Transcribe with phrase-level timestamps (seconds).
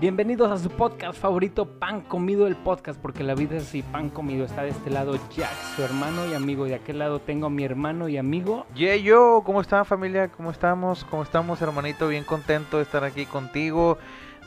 [0.00, 4.08] Bienvenidos a su podcast favorito, Pan Comido el Podcast, porque la vida es así, pan
[4.08, 4.46] comido.
[4.46, 6.64] Está de este lado Jack, su hermano y amigo.
[6.64, 8.64] De aquel lado tengo a mi hermano y amigo.
[8.74, 10.28] Yeah, yo, ¿cómo están familia?
[10.28, 11.04] ¿Cómo estamos?
[11.04, 12.08] ¿Cómo estamos, hermanito?
[12.08, 13.98] Bien contento de estar aquí contigo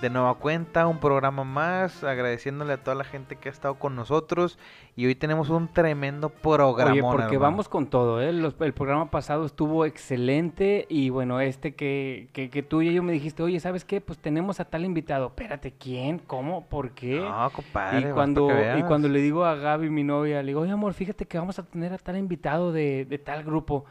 [0.04, 3.96] de nueva cuenta, un programa más, agradeciéndole a toda la gente que ha estado con
[3.96, 4.60] nosotros
[4.98, 6.92] y hoy tenemos un tremendo programa.
[6.92, 8.28] Oye, porque vamos con todo, ¿eh?
[8.28, 13.44] el programa pasado estuvo excelente y bueno, este que, que, tú y yo me dijiste,
[13.44, 14.02] oye, ¿sabes qué?
[14.02, 15.28] Pues tenemos a tal invitado.
[15.28, 16.20] Espérate, ¿quién?
[16.20, 16.66] ¿Cómo?
[16.66, 17.22] ¿Por qué?
[17.22, 18.10] No, compadre.
[18.10, 21.25] Y cuando, y cuando le digo a Gaby, mi novia, le digo, oye, amor, fíjate
[21.25, 23.86] que vamos a tener a tal invitado de, de tal grupo.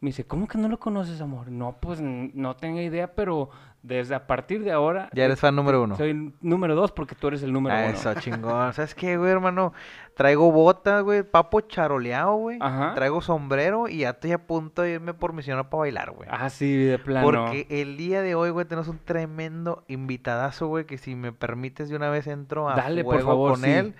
[0.00, 1.50] Me dice, ¿cómo que no lo conoces, amor?
[1.50, 3.48] No, pues no tengo idea, pero
[3.84, 5.10] desde a partir de ahora...
[5.12, 5.94] Ya eres fan número uno.
[5.96, 7.84] Soy número dos porque tú eres el número uno.
[7.84, 8.72] Eso, chingón.
[8.72, 9.74] ¿Sabes qué, güey, hermano?
[10.14, 12.56] Traigo botas, güey, papo charoleado, güey.
[12.60, 12.94] Ajá.
[12.94, 16.28] Traigo sombrero y ya estoy a punto de irme por misionero para bailar, güey.
[16.32, 17.26] Ah, sí, de plano.
[17.26, 21.90] Porque el día de hoy, güey, tenemos un tremendo invitadazo, güey, que si me permites
[21.90, 23.94] de una vez entro a Dale, por favor, con él.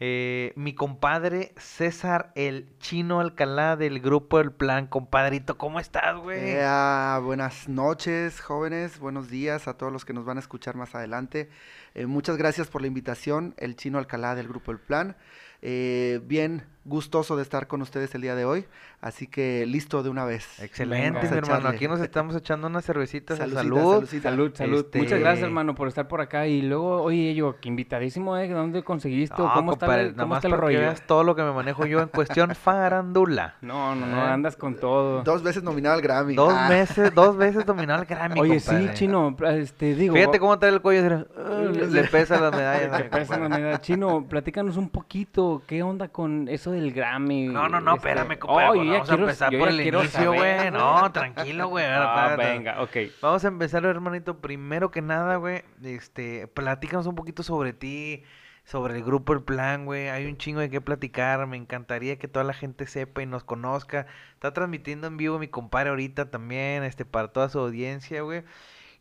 [0.00, 4.86] Eh, mi compadre César el Chino Alcalá del grupo El Plan.
[4.86, 6.40] Compadrito, ¿cómo estás, güey?
[6.40, 8.98] Eh, buenas noches, jóvenes.
[8.98, 11.48] Buenos días a todos los que nos van a escuchar más adelante.
[11.94, 15.16] Eh, muchas gracias por la invitación, el Chino Alcalá del grupo El Plan.
[15.62, 18.66] bien gustoso de estar con ustedes el día de hoy.
[19.00, 20.60] Así que listo de una vez.
[20.60, 21.68] Excelente, mi hermano.
[21.68, 23.38] Aquí nos estamos echando unas cervecitas.
[23.38, 23.54] salud.
[23.54, 24.84] Salud, salud, salud.
[24.86, 26.46] Este Muchas gracias, hermano, por estar por acá.
[26.46, 28.48] Y luego, oye, yo, que invitadísimo, ¿eh?
[28.48, 29.36] ¿Dónde conseguiste?
[29.36, 30.78] ¿Cómo está, el, cómo está el rollo?
[30.78, 33.56] Veas todo lo que me manejo yo en cuestión farandula.
[33.60, 35.22] No, no, no, andas con todo.
[35.22, 36.34] Dos veces nominado al Grammy.
[36.34, 36.68] Dos ah.
[36.68, 40.14] meses, dos veces nominado al Grammy, Oye, sí, chino, este, digo.
[40.14, 41.26] Fíjate cómo trae el cuello.
[41.72, 42.98] le, pesa las medallas.
[42.98, 43.82] Le pesa las medallas.
[43.82, 47.48] Chino, platícanos un poquito, ¿qué onda con eso del Grammy?
[47.48, 48.78] No, no, no, este, espérame, compadre.
[48.78, 50.70] Vamos a empezar por el inicio, güey.
[50.70, 51.84] No, tranquilo, güey.
[51.94, 52.96] Ah, venga, ok.
[53.22, 54.40] Vamos a empezar, hermanito.
[54.40, 58.24] Primero que nada, güey, este, platícanos un poquito sobre ti,
[58.64, 60.08] sobre el grupo El Plan, güey.
[60.08, 61.46] Hay un chingo de qué platicar.
[61.46, 64.06] Me encantaría que toda la gente sepa y nos conozca.
[64.34, 68.44] Está transmitiendo en vivo mi compadre ahorita también, este, para toda su audiencia, güey.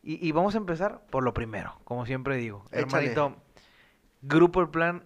[0.02, 2.66] Y, y vamos a empezar por lo primero, como siempre digo.
[2.72, 3.38] Hermanito,
[4.22, 5.04] Grupo El Plan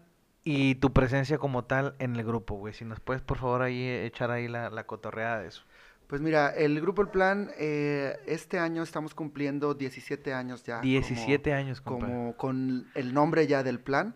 [0.49, 2.73] y tu presencia como tal en el grupo, güey.
[2.73, 5.63] Si nos puedes, por favor, ahí echar ahí la, la cotorreada de eso.
[6.07, 10.79] Pues mira, el grupo El Plan, eh, este año estamos cumpliendo 17 años ya.
[10.79, 14.15] 17 años, Como con el nombre ya del plan.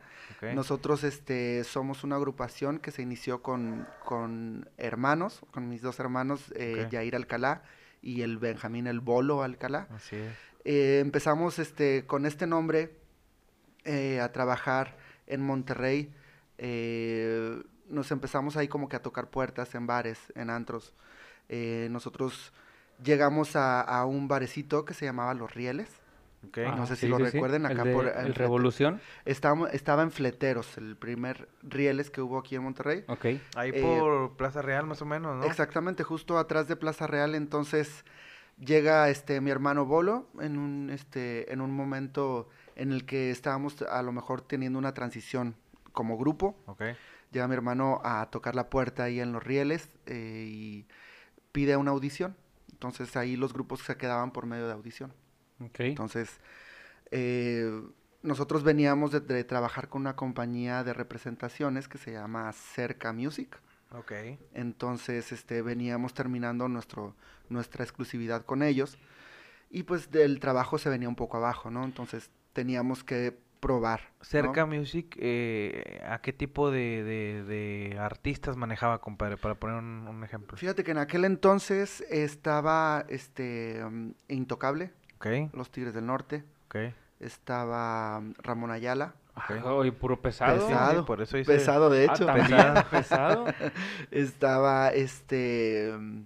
[0.55, 6.53] Nosotros este, somos una agrupación que se inició con, con hermanos, con mis dos hermanos,
[6.55, 7.63] eh, Yair Alcalá
[8.01, 9.89] y el Benjamín El Bolo Alcalá.
[9.93, 10.31] Así es.
[10.63, 12.95] Eh, empezamos este, con este nombre
[13.83, 14.95] eh, a trabajar
[15.27, 16.13] en Monterrey
[16.63, 20.93] eh, nos empezamos ahí como que a tocar puertas en bares, en antros.
[21.49, 22.53] Eh, nosotros
[23.03, 25.89] llegamos a, un barecito que se llamaba Los Rieles.
[26.55, 28.07] no sé si lo recuerden, acá por...
[28.07, 29.01] ¿El Revolución?
[29.25, 33.05] Estaba, estaba en Fleteros, el primer Rieles que hubo aquí en Monterrey.
[33.07, 33.25] Ok.
[33.55, 35.45] Ahí eh, por Plaza Real más o menos, ¿no?
[35.45, 38.05] Exactamente, justo atrás de Plaza Real, entonces
[38.59, 43.81] llega este mi hermano Bolo en un este en un momento en el que estábamos
[43.81, 45.55] a lo mejor teniendo una transición
[45.91, 46.55] como grupo.
[46.65, 46.95] Okay.
[47.31, 50.87] Llega mi hermano a tocar la puerta ahí en los rieles eh, y
[51.51, 52.35] pide una audición.
[52.71, 55.13] Entonces ahí los grupos se quedaban por medio de audición.
[55.59, 55.89] Okay.
[55.89, 56.39] Entonces,
[57.11, 57.81] eh,
[58.23, 63.57] nosotros veníamos de, trabajar con una compañía de representaciones que se llama Cerca Music.
[63.91, 64.39] Okay.
[64.53, 67.15] Entonces, este, veníamos terminando nuestro,
[67.49, 68.97] nuestra exclusividad con ellos.
[69.69, 71.83] Y pues del trabajo se venía un poco abajo, ¿no?
[71.83, 74.01] Entonces teníamos que probar.
[74.21, 79.37] Cerca Music, eh, ¿a qué tipo de, artistas manejaba, compadre?
[79.37, 80.57] Para poner un, ejemplo.
[80.57, 85.49] Fíjate que en aquel entonces estaba este um, Intocable, okay.
[85.53, 86.93] Los Tigres del Norte, okay.
[87.19, 89.13] estaba um, Ramón Ayala.
[89.33, 89.91] Okay.
[89.91, 90.67] puro pesado.
[90.67, 92.27] Pesado, por eso pesado de hecho.
[92.27, 93.45] Ah, pesado.
[94.11, 96.25] estaba este um,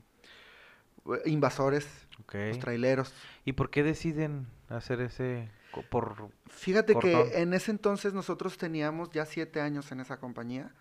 [1.26, 1.88] Invasores,
[2.34, 3.14] los traileros.
[3.44, 5.50] ¿Y por qué deciden hacer ese
[5.84, 10.74] por Fíjate que en ese entonces nosotros teníamos ya siete años en esa compañía,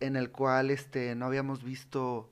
[0.00, 2.30] en el cual este no habíamos visto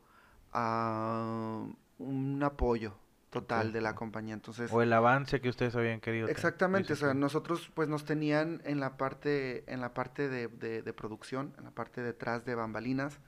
[0.54, 2.98] uh, un apoyo
[3.30, 4.34] total de la compañía.
[4.34, 6.28] Entonces, o el avance que ustedes habían querido.
[6.28, 10.92] Exactamente, o sea, nosotros pues nos tenían en la parte, en la parte de, de,
[10.92, 13.20] producción, en la parte detrás de bambalinas,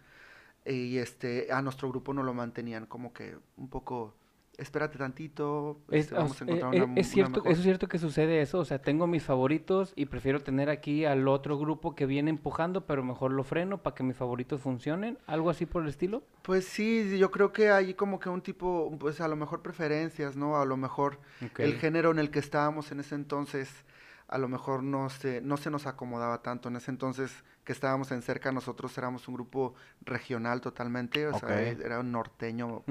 [0.65, 4.15] y este, a nuestro grupo nos lo mantenían como que un poco
[4.59, 8.43] espérate tantito, es, este, vamos a encontrar eh, una, es cierto, ¿Es cierto que sucede
[8.43, 8.59] eso?
[8.59, 12.85] O sea, tengo mis favoritos y prefiero tener aquí al otro grupo que viene empujando,
[12.85, 16.25] pero mejor lo freno para que mis favoritos funcionen, algo así por el estilo.
[16.43, 20.37] Pues sí, yo creo que hay como que un tipo, pues a lo mejor preferencias,
[20.37, 20.61] ¿no?
[20.61, 21.21] A lo mejor
[21.57, 23.85] el género en el que estábamos en ese entonces
[24.29, 26.69] a lo mejor no se, no se nos acomodaba tanto.
[26.69, 27.33] En ese entonces
[27.65, 32.85] que estábamos en cerca, nosotros éramos un grupo regional totalmente, o sea, era un norteño.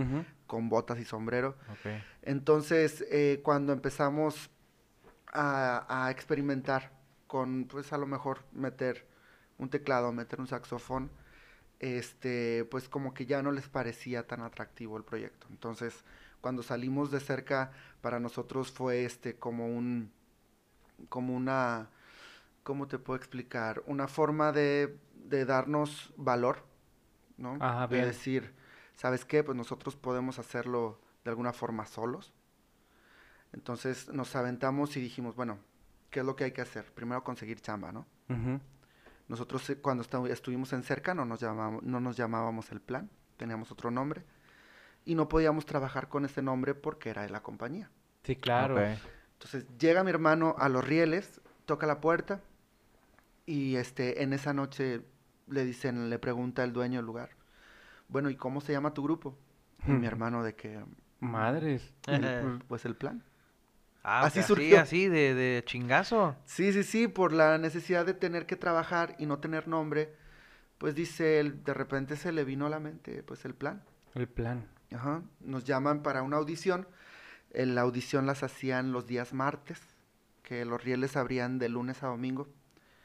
[0.48, 1.56] Con botas y sombrero.
[2.22, 4.50] Entonces, eh, cuando empezamos
[5.34, 6.92] a, a experimentar
[7.28, 9.06] con, pues a lo mejor meter
[9.58, 11.12] un teclado, meter un saxofón,
[11.80, 15.48] este, pues como que ya no les parecía tan atractivo el proyecto.
[15.50, 16.06] Entonces,
[16.42, 17.72] cuando salimos de cerca,
[18.02, 20.12] para nosotros fue este como un,
[21.10, 21.90] como una,
[22.64, 23.84] ¿cómo te puedo explicar?
[23.88, 26.66] Una forma de, de darnos valor,
[27.38, 27.56] ¿no?
[27.60, 28.06] Ajá, de bien.
[28.06, 28.54] decir,
[28.98, 29.44] ¿sabes qué?
[29.44, 32.34] Pues nosotros podemos hacerlo de alguna forma solos.
[33.54, 35.60] Entonces nos aventamos y dijimos, bueno,
[36.10, 36.92] ¿qué es lo que hay que hacer?
[36.94, 38.06] Primero conseguir chamba, ¿no?
[39.30, 43.72] Nosotros eh, cuando estuvimos en cerca no nos, llamábamos, no nos llamábamos el plan, teníamos
[43.72, 44.26] otro nombre
[45.06, 47.90] y no podíamos trabajar con ese nombre porque era de la compañía.
[48.24, 48.78] Sí, claro.
[49.34, 52.42] Entonces llega mi hermano a los rieles, toca la puerta
[53.46, 55.02] y este en esa noche
[55.48, 57.30] le dicen, le pregunta el dueño del lugar,
[58.08, 59.38] bueno, ¿y cómo se llama tu grupo?
[59.88, 60.84] Y mi hermano de que,
[61.20, 61.94] Madres.
[62.08, 63.24] "El- pues el plan.
[64.04, 64.80] Ah, Así surgió.
[64.80, 66.36] así, de, de chingazo.
[66.46, 70.16] Sí, sí, sí, por la necesidad de tener que trabajar y no tener nombre,
[70.78, 73.84] pues dice él, de repente se le vino a la mente, pues el plan.
[74.16, 74.66] El plan.
[74.94, 75.22] Ajá.
[75.42, 76.88] Nos llaman para una audición.
[77.54, 79.82] La audición las hacían los días martes,
[80.44, 82.48] que los rieles abrían de lunes a domingo.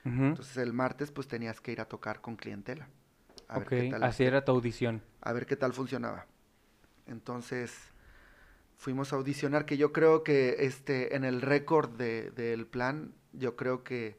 [0.05, 2.89] Entonces el martes pues tenías que ir a tocar con clientela.
[3.53, 5.03] A ver ok, qué tal, así era tu audición.
[5.21, 6.27] a ver qué tal funcionaba.
[7.07, 7.73] Entonces
[8.77, 13.57] fuimos a audicionar, que yo creo que este en el récord de- del plan, yo
[13.57, 14.19] creo que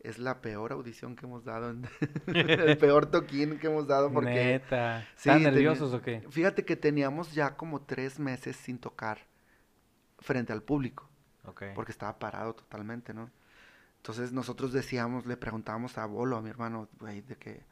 [0.00, 1.86] es la peor audición que hemos dado, en-
[2.26, 5.06] el peor toquín que hemos dado porque Neta.
[5.16, 6.22] ¿Están nerviosos o qué?
[6.30, 9.18] fíjate que teníamos ya como tres meses sin tocar
[10.18, 11.08] frente al público,
[11.44, 11.62] Ok.
[11.74, 13.30] porque estaba parado totalmente, ¿no?
[13.98, 17.62] Entonces nosotros decíamos, le preguntábamos a Bolo, a mi hermano, güey, de que,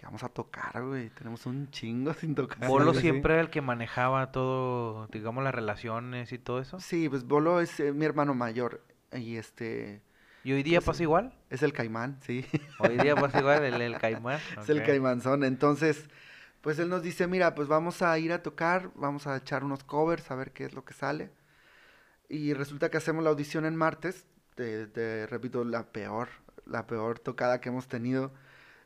[0.00, 2.66] que vamos a tocar, güey, tenemos un chingo sin tocar.
[2.66, 6.80] Bolo Sí, siempre era el que manejaba todo, digamos, las relaciones y todo eso.
[6.80, 8.82] Sí, pues Bolo es eh, mi hermano mayor
[9.12, 10.00] y este
[10.42, 11.34] ¿Y hoy día Pues, pasa igual?
[11.50, 12.46] es el caimán, sí,
[12.78, 14.40] Hoy día pasa igual el, el caimán.
[14.62, 15.44] es el caimanzón.
[15.44, 16.08] Entonces,
[16.62, 19.84] pues él nos dice, mira, pues vamos a ir a tocar, vamos a echar unos
[19.84, 21.30] covers, a ver qué es lo que sale.
[22.30, 24.24] Y resulta que hacemos la audición en martes,
[24.54, 26.28] te, te repito, la peor,
[26.64, 28.32] la peor tocada que hemos tenido.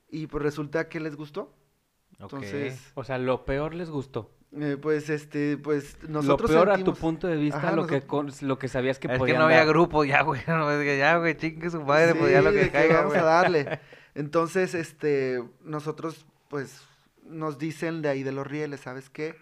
[0.09, 1.55] Y pues resulta que les gustó.
[2.21, 2.33] Ok.
[2.35, 4.31] Entonces, O sea, lo peor les gustó.
[4.53, 8.03] eh, pues este, pues nosotros lo peor a tu punto de vista, Ajá, lo, que
[8.03, 9.67] con- lo que sabías que es que no había dar.
[9.69, 10.41] grupo ya, güey.
[10.47, 13.21] No, es que ya, güey, chingue su madre, pues ya lo que caiga, vamos güey.
[13.21, 13.81] a darle.
[14.15, 16.81] Entonces, este, nosotros, pues,
[17.25, 19.35] nos dicen de ahí de los rieles, ¿sabes qué?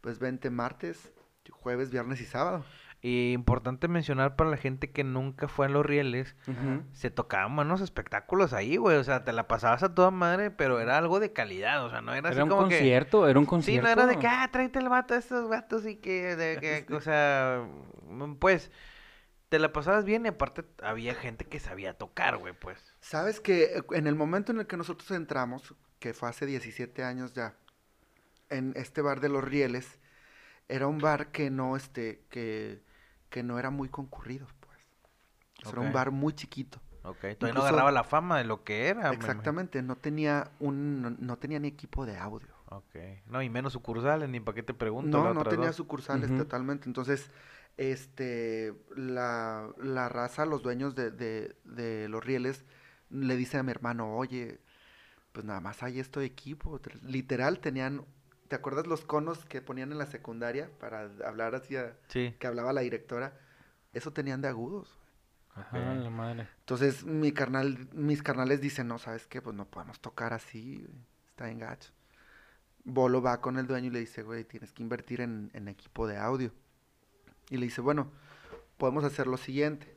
[0.00, 1.12] Pues vente martes,
[1.50, 2.64] jueves, viernes y sábado.
[3.06, 6.36] Y importante mencionar para la gente que nunca fue a los rieles,
[6.92, 8.96] se tocaban buenos espectáculos ahí, güey.
[8.96, 11.84] O sea, te la pasabas a toda madre, pero era algo de calidad.
[11.84, 12.76] O sea, no era, así Era un como que.
[12.76, 13.82] concierto, era un Sí, concierto.
[13.86, 16.94] no era de que, ah, tráete el vato a estos vatos y que, de que,
[16.94, 17.68] o sea,
[18.38, 18.70] pues,
[19.50, 22.78] te la pasabas bien y aparte había gente que sabía tocar, güey, pues.
[23.00, 27.04] ¿Sabes que eh, en el momento en el que nosotros entramos, que fue hace 17
[27.04, 27.54] años ya,
[28.48, 29.98] en este bar de los rieles,
[30.68, 32.82] era un bar que no, este, que,
[33.34, 34.78] que no era muy concurrido, pues.
[35.58, 36.80] O sea, Era un bar muy chiquito.
[37.02, 39.10] Ok, todavía no Incluso- agarraba la fama de lo que era.
[39.12, 42.46] Exactamente, no tenía un, no, no tenía ni equipo de audio.
[42.66, 42.94] Ok.
[43.26, 45.22] No, y menos sucursales, ni para qué te pregunto.
[45.22, 45.76] No, no tenía dos.
[45.76, 46.88] sucursales totalmente.
[46.88, 47.28] Entonces,
[47.76, 52.64] este, la, la raza, los dueños de, de, de los rieles,
[53.10, 54.60] le dice a mi hermano, oye,
[55.32, 56.80] pues nada más hay esto de equipo.
[57.02, 58.04] Literal tenían,
[58.48, 62.34] ¿te acuerdas los conos que ponían en la secundaria para hablar hacia, Sí.
[62.38, 63.38] que hablaba la directora?
[63.92, 64.98] Eso tenían de agudos.
[65.54, 66.02] Ajá, Ok.
[66.02, 66.48] la madre.
[66.60, 69.40] Entonces, mi carnal, mis carnales dicen, no, ¿sabes qué?
[69.40, 70.86] Pues no podemos tocar así,
[71.28, 71.92] está en gacho.
[72.84, 76.06] Bolo va con el dueño y le dice, güey, tienes que invertir en, en equipo
[76.06, 76.52] de audio.
[77.50, 78.10] Y le dice, bueno,
[78.78, 79.94] podemos hacer lo siguiente.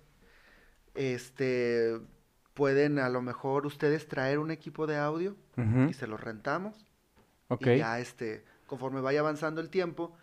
[0.95, 1.99] Este,
[2.53, 5.35] pueden a lo mejor ustedes traer un equipo de audio
[5.89, 6.85] y se lo rentamos.
[7.59, 10.15] Y ya, este, conforme vaya avanzando el tiempo,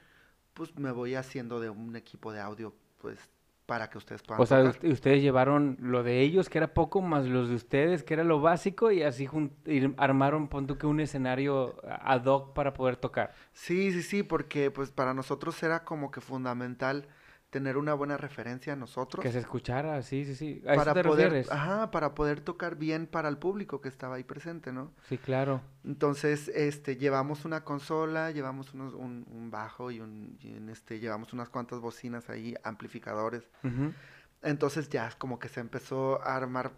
[0.55, 3.19] pues me voy haciendo de un equipo de audio, pues,
[3.67, 4.77] para que ustedes puedan O sea, tocar.
[4.83, 8.41] ustedes llevaron lo de ellos, que era poco, más los de ustedes, que era lo
[8.41, 9.29] básico, y así
[9.67, 13.35] y armaron, pon que un escenario ad hoc para poder tocar.
[13.53, 17.09] Sí, sí, sí, porque pues para nosotros era como que fundamental
[17.55, 20.61] tener una buena referencia a nosotros Que se escuchara, sí, sí, sí.
[20.67, 21.53] ¿A eso para te poder, refieres?
[21.53, 24.91] ajá, para poder tocar bien para el público que estaba ahí presente, ¿no?
[25.09, 25.61] Sí, claro.
[25.85, 31.33] Entonces, este, llevamos una consola, llevamos unos, un, un bajo y un, y este, llevamos
[31.33, 33.49] unas cuantas bocinas ahí, amplificadores.
[34.43, 36.73] Entonces ya como que se empezó a armar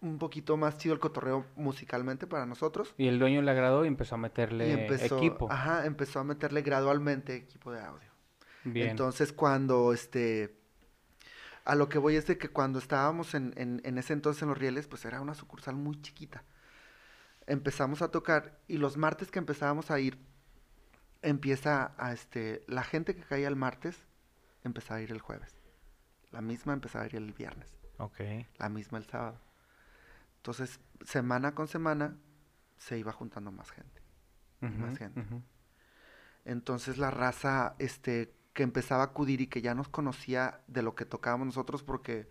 [0.00, 2.94] un poquito más chido el cotorreo musicalmente para nosotros.
[2.98, 5.46] Y el dueño le agradó y empezó a meterle Y empezó, equipo.
[5.52, 8.09] Ajá, empezó a meterle gradualmente equipo de audio.
[8.64, 8.90] Bien.
[8.90, 10.56] Entonces cuando este...
[11.64, 14.48] A lo que voy es de que cuando estábamos en, en, en ese entonces en
[14.48, 16.42] Los Rieles, pues era una sucursal muy chiquita.
[17.46, 20.18] Empezamos a tocar y los martes que empezábamos a ir,
[21.22, 22.64] empieza a este...
[22.66, 23.96] La gente que caía el martes,
[24.64, 25.54] empezaba a ir el jueves.
[26.30, 27.68] La misma empezaba a ir el viernes.
[27.98, 28.20] Ok.
[28.58, 29.40] La misma el sábado.
[30.36, 32.16] Entonces, semana con semana,
[32.78, 34.00] se iba juntando más gente.
[34.60, 35.22] Más gente.
[36.44, 40.94] Entonces la raza este, que empezaba a acudir y que ya nos conocía de lo
[40.94, 42.28] que tocábamos nosotros porque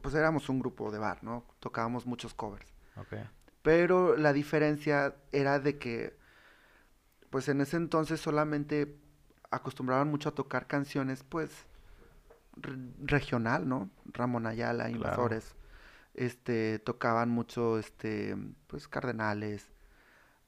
[0.00, 1.44] pues éramos un grupo de bar, ¿no?
[1.58, 2.72] Tocábamos muchos covers.
[3.62, 6.16] Pero la diferencia era de que
[7.30, 8.96] pues en ese entonces solamente
[9.50, 11.50] acostumbraban mucho a tocar canciones pues
[12.54, 13.90] re- regional, ¿no?
[14.04, 14.96] Ramón Ayala, Claro.
[14.98, 15.56] Invasores.
[16.14, 18.36] Este, tocaban mucho este
[18.68, 19.66] pues Cardenales,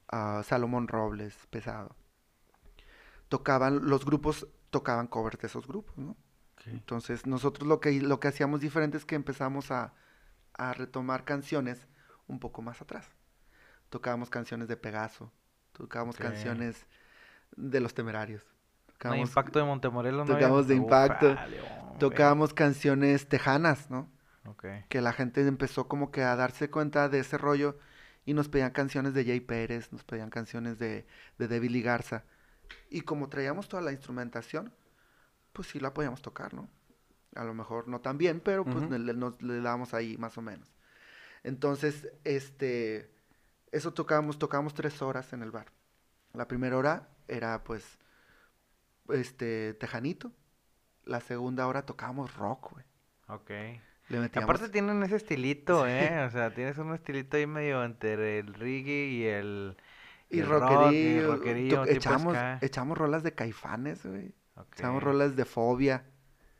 [0.07, 1.93] ah, Salomón Robles, pesado.
[3.27, 6.17] Tocaban los grupos tocaban covers de esos grupos, ¿no?
[6.65, 9.93] Entonces, nosotros lo que, lo que hacíamos diferente es que empezamos a,
[10.53, 11.87] a retomar canciones
[12.27, 13.07] un poco más atrás.
[13.89, 15.31] Tocábamos canciones de Pegaso,
[15.73, 16.87] tocábamos canciones
[17.55, 18.43] de Los Temerarios.
[18.45, 21.35] No, Tocábamos, impacto de Montemorelos no tocamos de Impacto,
[21.99, 24.09] tocábamos canciones tejanas, ¿no?
[24.45, 24.65] Ok.
[24.87, 27.77] Que la gente empezó como que a darse cuenta de ese rollo
[28.25, 31.05] y nos pedían canciones de Jay Pérez, nos pedían canciones de,
[31.37, 32.23] de David Lee Garza.
[32.89, 34.73] Y como traíamos toda la instrumentación,
[35.51, 36.69] pues sí la podíamos tocar, ¿no?
[37.35, 40.41] A lo mejor no tan bien, pero pues le, nos- le dábamos ahí más o
[40.41, 40.71] menos.
[41.43, 43.11] Entonces, este,
[43.71, 45.71] eso tocábamos, tocábamos tres horas en el bar.
[46.33, 47.97] La primera hora era pues,
[49.09, 50.31] este, tejanito.
[51.05, 52.85] La segunda hora tocábamos rock, güey.
[53.27, 53.49] Ok.
[54.09, 54.49] Le metíamos...
[54.49, 56.23] aparte tienen ese estilito, ¿eh?
[56.25, 59.77] O sea, tienes un estilito ahí medio entre el reggae y el...
[60.33, 64.33] Y el rock, rockerillo, y to- rockerillo, tipo echamos, echamos rolas de caifanes, güey.
[64.55, 66.05] Ok, Echamos rolas de fobia.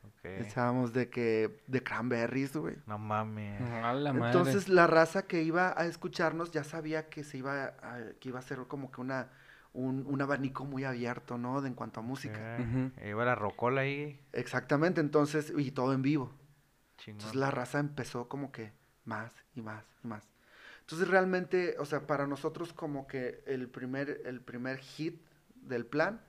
[0.03, 0.25] ok.
[0.25, 2.75] Echábamos de que, de cranberries, güey.
[2.87, 3.61] No mames.
[3.61, 4.27] A la madre.
[4.27, 8.39] Entonces la raza que iba a escucharnos ya sabía que se iba a, que iba
[8.39, 9.29] a ser como que una,
[9.73, 11.61] un, un abanico muy abierto, ¿no?
[11.61, 12.57] De en cuanto a música.
[12.59, 12.91] Ujú.
[13.07, 14.19] Iba la rocola ahí.
[14.33, 16.31] Exactamente, entonces, y todo en vivo.
[16.97, 17.19] Chingón.
[17.19, 18.71] Entonces la raza empezó como que
[19.03, 20.27] más y más y más.
[20.83, 25.21] Entonces realmente, o sea, para nosotros como que el primer, el primer hit
[25.55, 26.21] del plan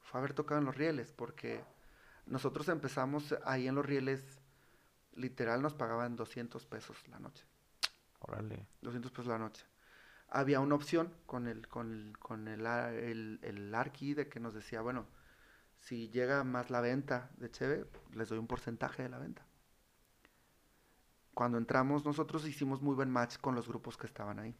[0.00, 1.60] fue haber tocado en los rieles, porque
[2.26, 4.40] nosotros empezamos ahí en los rieles,
[5.14, 7.44] literal nos pagaban 200 pesos la noche,
[8.20, 8.66] Órale.
[8.80, 9.66] 200 pesos la noche.
[10.28, 14.38] Había una opción con el, con el, con el, a- el, el Arqui de que
[14.38, 15.08] nos decía, bueno,
[15.80, 19.44] si llega más la venta de Cheve, les doy un porcentaje de la venta.
[21.40, 24.54] Cuando entramos nosotros hicimos muy buen match con los grupos que estaban ahí.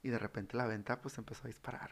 [0.00, 1.90] Y de repente la venta pues empezó a disparar.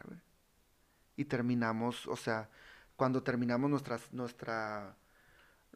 [1.17, 2.49] Y terminamos, o sea,
[2.95, 4.95] cuando terminamos nuestras, nuestra,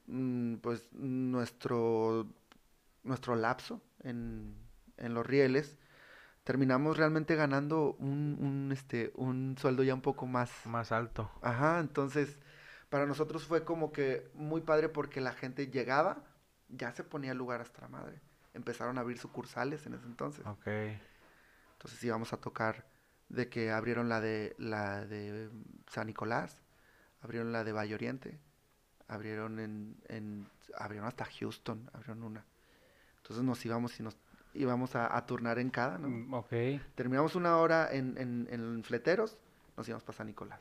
[0.06, 2.28] mm, pues nuestro,
[3.04, 4.56] nuestro lapso en,
[4.96, 5.78] en los rieles,
[6.46, 11.30] terminamos realmente ganando un, un, este, un sueldo ya un poco más, Más alto.
[11.42, 12.40] Ajá, entonces
[12.88, 16.24] para nosotros fue como que muy padre porque la gente llegaba,
[16.70, 18.20] ya se ponía lugar hasta la madre.
[18.54, 20.46] Empezaron a abrir sucursales en ese entonces.
[20.46, 20.68] Ok.
[21.74, 22.86] Entonces íbamos a tocar
[23.30, 25.50] de que abrieron la de la de
[25.90, 26.62] San Nicolás,
[27.22, 28.40] abrieron la de Valle Oriente,
[29.08, 32.46] abrieron en, en abrieron hasta Houston, abrieron una.
[33.18, 34.18] Entonces nos íbamos y nos
[34.54, 36.10] íbamos a, a turnar en cada, ¿no?
[36.10, 36.54] Mm, Ok.
[36.96, 39.38] Terminamos una hora en, en, en Fleteros,
[39.76, 40.60] nos íbamos para San Nicolás.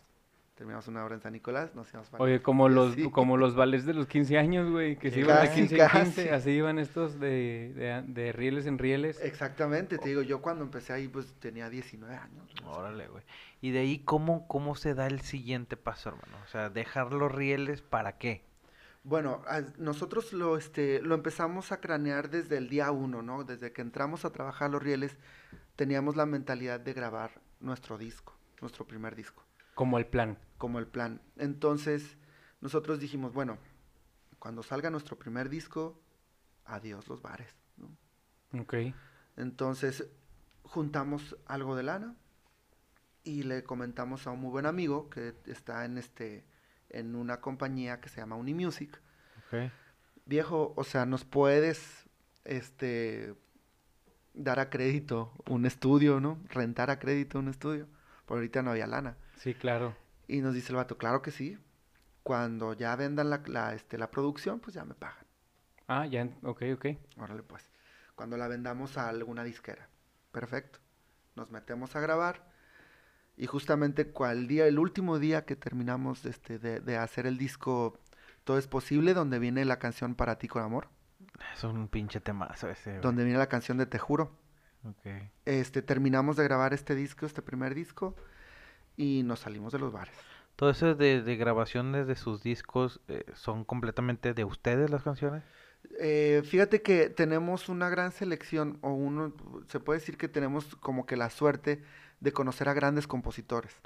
[0.56, 2.24] Terminamos una hora en San Nicolás, nos íbamos para...
[2.24, 3.10] Oye, como los, Sí.
[3.12, 5.88] como los vales de los 15 años, güey, que se iban de casi, 15 en
[5.90, 6.28] 15, casi.
[6.30, 9.20] así iban estos de, de, de rieles en rieles.
[9.20, 12.50] Exactamente, te digo, yo cuando empecé ahí pues tenía 19 años.
[12.64, 13.22] Órale, güey.
[13.60, 16.38] Y de ahí, ¿cómo, ¿cómo se da el siguiente paso, hermano?
[16.44, 18.44] O sea, dejar los rieles, ¿para qué?
[19.04, 19.42] Bueno,
[19.78, 23.44] nosotros lo, este, lo empezamos a cranear desde el día uno, ¿no?
[23.44, 25.16] Desde que entramos a trabajar los rieles,
[25.76, 29.44] teníamos la mentalidad de grabar nuestro disco, nuestro primer disco,
[29.74, 30.38] Como el plan.
[30.58, 31.20] Como el plan.
[31.36, 32.16] Entonces,
[32.60, 33.58] nosotros dijimos, bueno,
[34.38, 36.00] cuando salga nuestro primer disco,
[36.64, 37.96] adiós los bares, ¿no?
[38.60, 38.74] Ok.
[39.36, 40.06] Entonces,
[40.62, 42.16] juntamos algo de lana
[43.24, 46.46] y le comentamos a un muy buen amigo que está en este
[46.88, 49.00] en una compañía que se llama Unimusic.
[49.38, 49.70] Ok.
[50.24, 52.08] Viejo, o sea, nos puedes
[52.44, 53.34] este
[54.34, 56.38] dar a crédito un estudio, ¿no?
[56.48, 57.88] Rentar a crédito un estudio.
[58.26, 59.16] Por ahorita no había lana.
[59.36, 59.96] Sí, claro.
[60.28, 61.58] Y nos dice el vato, claro que sí.
[62.22, 65.24] Cuando ya vendan la, la, este, la producción, pues ya me pagan.
[65.86, 66.86] Ah, ya, ok, ok.
[67.18, 67.70] Órale, pues.
[68.16, 69.88] Cuando la vendamos a alguna disquera.
[70.32, 70.80] Perfecto.
[71.36, 72.50] Nos metemos a grabar.
[73.36, 78.00] Y justamente cual día, el último día que terminamos este, de, de hacer el disco
[78.44, 80.88] Todo es posible, donde viene la canción Para ti con amor,
[81.54, 83.02] Es un pinche temazo ese, güey.
[83.02, 84.38] donde viene la canción de Te juro.
[84.84, 85.06] Ok.
[85.44, 88.16] Este, terminamos de grabar este disco, este primer disco,
[88.96, 90.14] y nos salimos de los bares.
[90.56, 95.42] Todo eso de, de grabaciones de sus discos eh, son completamente de ustedes las canciones.
[96.00, 99.32] Eh, fíjate que tenemos una gran selección, o uno,
[99.68, 101.82] se puede decir que tenemos como que la suerte
[102.20, 103.76] de conocer a grandes compositores.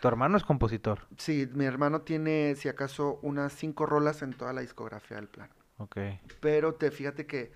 [0.00, 1.06] Tu hermano es compositor.
[1.16, 5.48] Sí, mi hermano tiene, si acaso, unas cinco rolas en toda la discografía del plan.
[5.78, 5.96] Ok.
[6.40, 7.52] Pero te fíjate que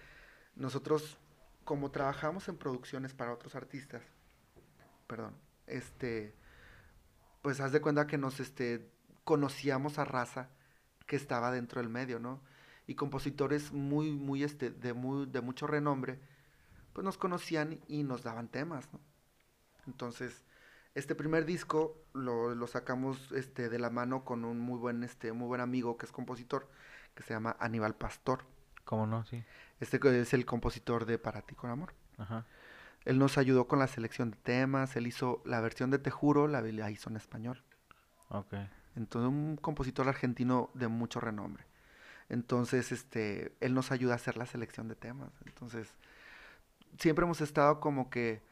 [0.56, 1.18] nosotros,
[1.64, 4.02] como trabajamos en producciones para otros artistas,
[5.06, 5.34] perdón,
[5.66, 6.34] este,
[7.44, 8.90] pues haz de cuenta que nos, este,
[9.22, 10.48] conocíamos a raza
[11.06, 12.40] que estaba dentro del medio, ¿no?
[12.86, 16.18] Y compositores muy, muy, este, de muy, de mucho renombre,
[16.94, 19.00] pues nos conocían y nos daban temas, ¿no?
[19.86, 20.46] Entonces,
[20.94, 25.30] este primer disco lo, lo sacamos, este, de la mano con un muy buen, este,
[25.32, 26.70] muy buen amigo que es compositor,
[27.14, 28.46] que se llama Aníbal Pastor.
[28.86, 29.26] ¿Cómo no?
[29.26, 29.44] Sí.
[29.80, 31.92] Este que es el compositor de Para ti con amor.
[32.16, 32.46] Ajá.
[33.04, 36.48] Él nos ayudó con la selección de temas, él hizo la versión de Te juro,
[36.48, 37.62] la, la hizo en español.
[38.28, 38.54] Ok.
[38.96, 41.64] Entonces, un compositor argentino de mucho renombre.
[42.28, 45.30] Entonces, este, él nos ayuda a hacer la selección de temas.
[45.44, 45.94] Entonces,
[46.98, 48.42] siempre hemos estado como que,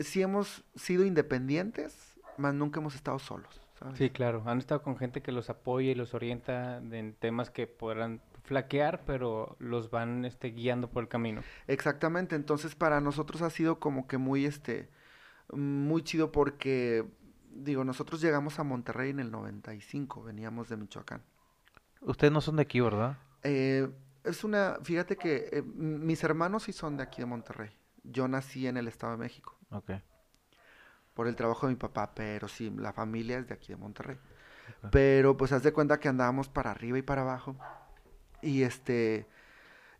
[0.00, 3.60] sí hemos sido independientes, más nunca hemos estado solos.
[3.78, 3.98] ¿sabes?
[3.98, 4.42] Sí, claro.
[4.46, 9.04] Han estado con gente que los apoya y los orienta en temas que podrán flaquear,
[9.04, 11.42] pero los van este, guiando por el camino.
[11.66, 14.90] Exactamente, entonces para nosotros ha sido como que muy este
[15.52, 17.06] muy chido porque
[17.50, 21.22] digo, nosotros llegamos a Monterrey en el 95, veníamos de Michoacán.
[22.00, 23.18] Ustedes no son de aquí, ¿verdad?
[23.42, 23.88] Eh,
[24.24, 27.70] es una, fíjate que eh, mis hermanos sí son de aquí de Monterrey.
[28.04, 29.92] Yo nací en el Estado de México Ok.
[31.14, 34.18] por el trabajo de mi papá, pero sí, la familia es de aquí de Monterrey.
[34.90, 37.56] Pero pues haz de cuenta que andábamos para arriba y para abajo.
[38.42, 39.26] Y este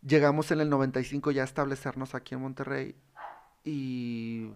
[0.01, 2.95] llegamos en el 95 ya a establecernos aquí en Monterrey
[3.63, 4.51] y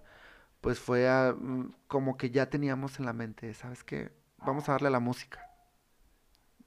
[0.61, 4.11] pues fue a, mm, como que ya teníamos en la mente, ¿sabes qué?
[4.37, 5.45] Vamos a darle a la música.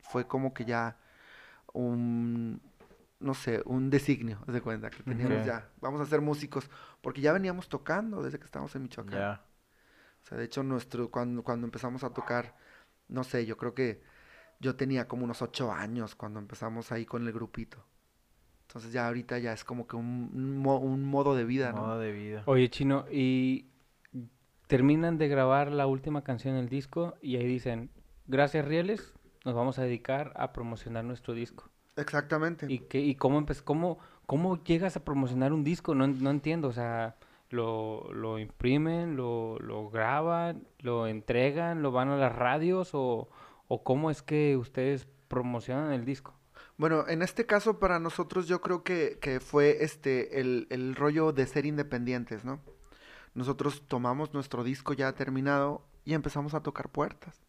[0.01, 0.99] Fue como que ya
[1.73, 2.61] un
[3.19, 7.33] no sé, un designio, de cuenta que teníamos ya, vamos a ser músicos, porque ya
[7.33, 9.19] veníamos tocando desde que estábamos en Michoacán.
[9.19, 9.45] Ya.
[10.23, 12.55] O sea, de hecho, nuestro, cuando, cuando empezamos a tocar,
[13.09, 14.03] no sé, yo creo que
[14.61, 17.85] yo tenía como unos ocho años cuando empezamos ahí con el grupito.
[18.69, 21.83] Entonces ya ahorita ya es como que un, un mo- un modo de vida, ¿no?
[21.83, 22.43] Modo de vida.
[22.47, 23.67] Oye, Chino, y
[24.67, 27.91] terminan de grabar la última canción del disco y ahí dicen,
[28.27, 29.15] gracias Rieles,
[29.45, 31.71] nos vamos a dedicar a promocionar nuestro disco.
[31.97, 32.67] Exactamente.
[32.71, 35.95] ¿Y, qué, y cómo, empe- cómo, cómo llegas a promocionar un disco?
[35.95, 37.17] No, no entiendo, o sea,
[37.51, 43.29] lo, lo imprimen, lo, lo graban, lo entregan, lo van a las radios o,
[43.69, 46.35] o cómo es que ustedes promocionan el disco?
[46.79, 51.33] Bueno, en este caso para nosotros yo creo que, que fue este el, el rollo
[51.33, 52.61] de ser independientes, ¿no?
[53.35, 57.43] Nosotros tomamos nuestro disco ya terminado y empezamos a tocar puertas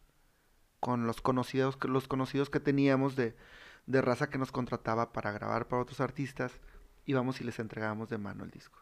[0.80, 3.34] con los conocidos, que- los conocidos que teníamos de,
[3.86, 6.52] de raza que nos contrataba para grabar para otros artistas,
[7.04, 8.78] íbamos y les entregábamos de mano el disco.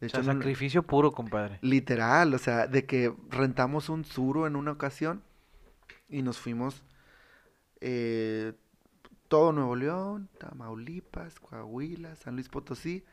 [0.00, 1.58] De O sea, sacrificio puro, compadre.
[1.62, 5.22] Literal, o sea, de que rentamos un suro en una ocasión
[6.08, 6.82] y nos fuimos
[7.80, 8.52] eh,
[9.28, 13.04] todo Nuevo León, Tamaulipas, Coahuila, San Luis Potosí,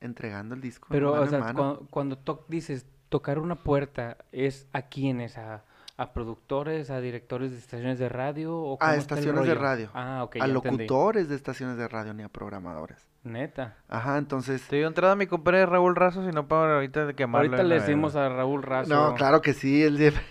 [0.00, 0.88] entregando el disco.
[0.90, 1.58] Pero, mano o en sea, mano.
[1.58, 5.36] cuando, cuando to- dices tocar una puerta, ¿es a quiénes?
[5.38, 5.64] ¿A,
[5.96, 8.56] a productores, a directores de estaciones de radio?
[8.56, 9.90] ¿O A estaciones de radio.
[9.94, 10.52] Ah, ok, a entendí.
[10.54, 13.08] locutores de estaciones de radio ni a programadores.
[13.24, 13.76] Neta.
[13.88, 14.62] Ajá, entonces...
[14.68, 17.48] Te dio entrada mi compadre Raúl Razo, si no para ahorita de quemarlo.
[17.48, 18.94] Ahorita le decimos a Raúl Razo.
[18.94, 20.22] No, claro que sí, él siempre,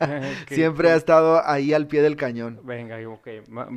[0.48, 2.60] siempre ha estado ahí al pie del cañón.
[2.62, 3.28] Venga, ok,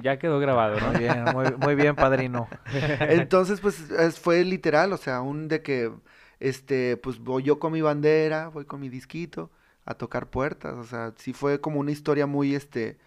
[0.02, 0.88] ya quedó grabado, ¿no?
[0.92, 2.48] Muy bien, muy, muy bien, padrino.
[3.00, 5.92] Entonces, pues es- fue literal, o sea, un de que,
[6.40, 9.50] este, pues voy yo con mi bandera, voy con mi disquito
[9.86, 13.00] a tocar puertas, o sea, sí fue como una historia muy, este,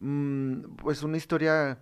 [0.00, 1.78] mm, pues una historia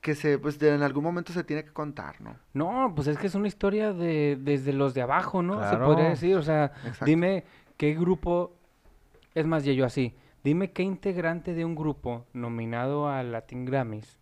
[0.00, 2.36] que se, pues de- en algún momento se tiene que contar, ¿no?
[2.54, 5.68] No, pues es que es una historia de desde los de abajo, ¿no?
[5.68, 7.04] Se podría decir, o sea, Exacto.
[7.04, 7.44] dime
[7.76, 8.54] qué grupo,
[9.34, 14.18] es más, ya yo así, dime qué integrante de un grupo nominado a Latin Grammys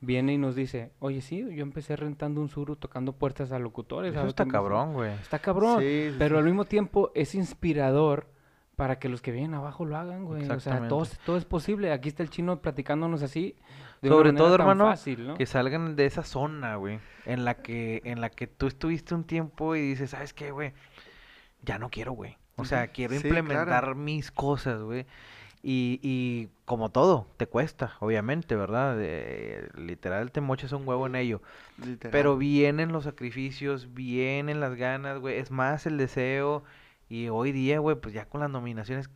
[0.00, 4.14] viene y nos dice, oye, sí, yo empecé rentando un suru tocando puertas a locutores.
[4.14, 5.12] Eso está cabrón, güey.
[5.14, 6.38] Está cabrón, Sí, sí, pero sí.
[6.38, 8.28] al mismo tiempo es inspirador
[8.76, 10.48] para que los que vienen abajo lo hagan, güey.
[10.48, 11.90] O sea, todo, todo es posible.
[11.92, 13.56] Aquí está el chino platicándonos así.
[14.02, 15.34] De Sobre todo, hermano, fácil, ¿no?
[15.34, 19.24] que salgan de esa zona, güey, en la que en la que tú estuviste un
[19.24, 20.72] tiempo y dices, ¿sabes qué, güey?
[21.62, 22.36] Ya no quiero, güey.
[22.56, 23.38] O sea, quiero Sí, claro.
[23.38, 25.06] implementar mis cosas, güey.
[25.62, 28.96] Y, y como todo, te cuesta, obviamente, ¿verdad?
[28.96, 31.42] De- literal, te mochas un huevo en ello.
[31.78, 32.12] Literal.
[32.12, 35.38] Pero vienen los sacrificios, vienen las ganas, güey.
[35.38, 36.62] Es más el deseo.
[37.08, 39.10] Y hoy día, güey, pues ya con las nominaciones,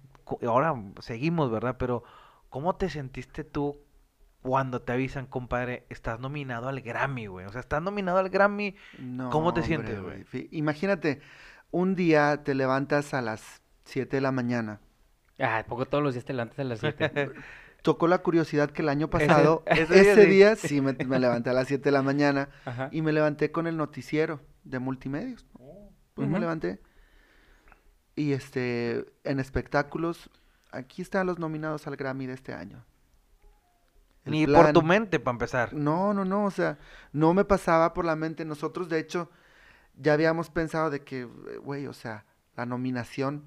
[0.46, 1.76] ahora seguimos, ¿verdad?
[1.78, 2.02] Pero,
[2.48, 3.78] ¿cómo te sentiste tú
[4.42, 7.46] cuando te avisan, compadre, estás nominado al Grammy, güey?
[7.46, 8.76] O sea, estás nominado al Grammy.
[8.98, 10.48] No, ¿Cómo te hombre, sientes, güey?
[10.50, 11.20] Imagínate,
[11.70, 14.80] un día te levantas a las 7 de la mañana.
[15.38, 17.30] Ah, poco todos los días te levantas a las 7.
[17.82, 20.68] Tocó la curiosidad que el año pasado, ese ese, día día, sí.
[20.68, 22.88] sí, me, me levanté a las 7 de la mañana Ajá.
[22.92, 25.46] y me levanté con el noticiero de multimedios.
[26.14, 26.80] Pues me levanté.
[28.14, 30.30] Y este, en espectáculos,
[30.70, 32.84] aquí están los nominados al Grammy de este año.
[34.24, 35.72] El Ni por tu mente, para empezar.
[35.72, 36.78] No, no, no, o sea,
[37.12, 38.44] no me pasaba por la mente.
[38.44, 39.30] Nosotros, de hecho,
[39.96, 43.44] ya habíamos pensado de que, güey, o sea, la nominación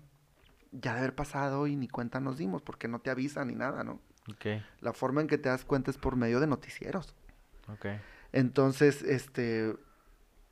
[0.72, 3.84] ya de haber pasado y ni cuenta nos dimos, porque no te avisan ni nada,
[3.84, 4.02] ¿no?
[4.30, 4.46] Ok,
[4.82, 7.16] La forma en que te das cuenta es por medio de noticieros.
[7.68, 7.86] ok.
[8.32, 9.76] Entonces, este,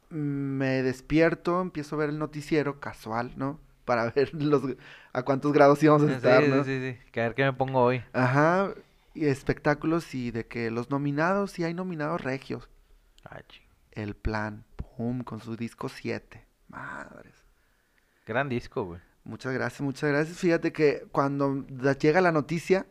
[0.09, 3.59] me despierto, empiezo a ver el noticiero casual, ¿no?
[3.85, 4.63] Para ver los,
[5.13, 6.65] a cuántos grados íbamos a Sí, estar, sí, ¿no?
[6.65, 6.99] sí, sí.
[7.11, 8.03] Que a ver qué me pongo hoy.
[8.13, 8.73] Ajá,
[9.13, 12.69] y espectáculos y de que los nominados, sí hay nominados regios.
[13.25, 13.41] Ah.
[13.91, 16.45] El plan, pum, con su disco 7.
[16.67, 17.35] Madres.
[18.25, 19.01] Gran disco, güey.
[19.23, 20.37] Muchas gracias, muchas gracias.
[20.37, 21.65] Fíjate que cuando
[21.99, 22.85] llega la noticia,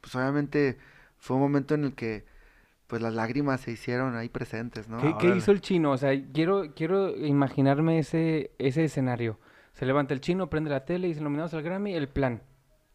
[0.00, 0.78] pues obviamente
[1.18, 2.24] fue un momento en el que
[2.86, 5.16] pues las lágrimas se hicieron ahí presentes, ¿no?
[5.18, 5.92] ¿Qué, hizo el chino?
[5.92, 9.38] O sea, quiero, quiero imaginarme ese, ese escenario.
[9.72, 12.42] Se levanta el chino, prende la tele y dice nominados al Grammy, el plan.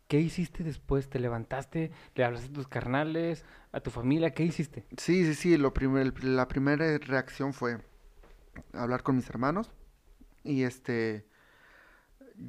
[0.08, 1.10] ¿Qué hiciste después?
[1.10, 1.91] ¿Te levantaste?
[2.13, 3.44] ¿Le hablaste a tus carnales?
[3.72, 4.34] ¿A tu familia?
[4.34, 4.86] ¿Qué hiciste?
[4.98, 7.80] Sí, sí, sí, lo primer, la primera reacción fue
[8.74, 9.72] hablar con mis hermanos
[10.44, 11.26] y este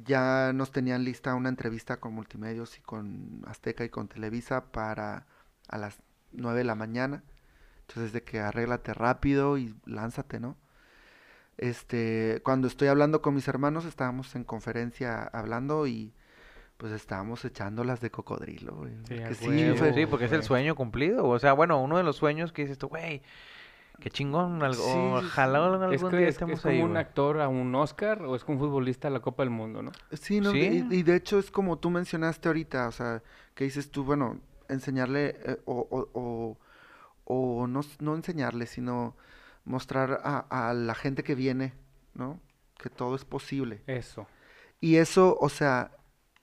[0.03, 5.25] ya nos tenían lista una entrevista con Multimedios y con Azteca y con Televisa para
[5.67, 5.99] a las
[6.33, 7.23] 9 de la mañana.
[7.87, 10.57] Entonces de que arréglate rápido y lánzate, ¿no?
[11.57, 16.13] Este, cuando estoy hablando con mis hermanos, estábamos en conferencia hablando y
[16.77, 18.93] pues estábamos echándolas de cocodrilo, güey.
[19.07, 21.27] Sí, a porque sí, huevo, fue- Sí, porque es el sueño cumplido.
[21.27, 23.23] O sea, bueno, uno de los sueños que dices tú, güey,
[23.99, 24.61] qué chingón.
[24.61, 24.91] Algo, Sí,
[25.25, 25.65] ojalá sí.
[25.65, 27.01] algún ¿Es, que- día es, estemos es como ahí, un güey.
[27.01, 29.91] actor a un Oscar o es como un futbolista a la Copa del Mundo, no?
[30.11, 30.85] Sí, no, Sí.
[30.91, 33.23] Y, y de hecho es como tú mencionaste ahorita, o sea,
[33.55, 36.57] que dices tú, bueno, enseñarle eh, o, o, o,
[37.23, 39.15] o no, no enseñarle, sino
[39.65, 41.73] mostrar a, a la gente que viene,
[42.13, 42.39] ¿no?
[42.77, 43.81] Que todo es posible.
[43.87, 44.27] Eso.
[44.79, 45.91] Y eso, o sea,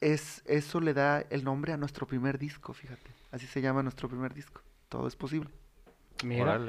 [0.00, 3.10] es, eso le da el nombre a nuestro primer disco, fíjate.
[3.30, 4.62] Así se llama nuestro primer disco.
[4.88, 5.50] Todo es posible.
[6.24, 6.60] Mira.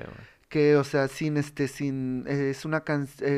[0.50, 3.30] Que, o sea, sin este, sin, eh, es una canción,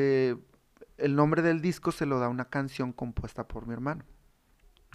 [0.98, 4.04] el nombre del disco se lo da una canción compuesta por mi hermano.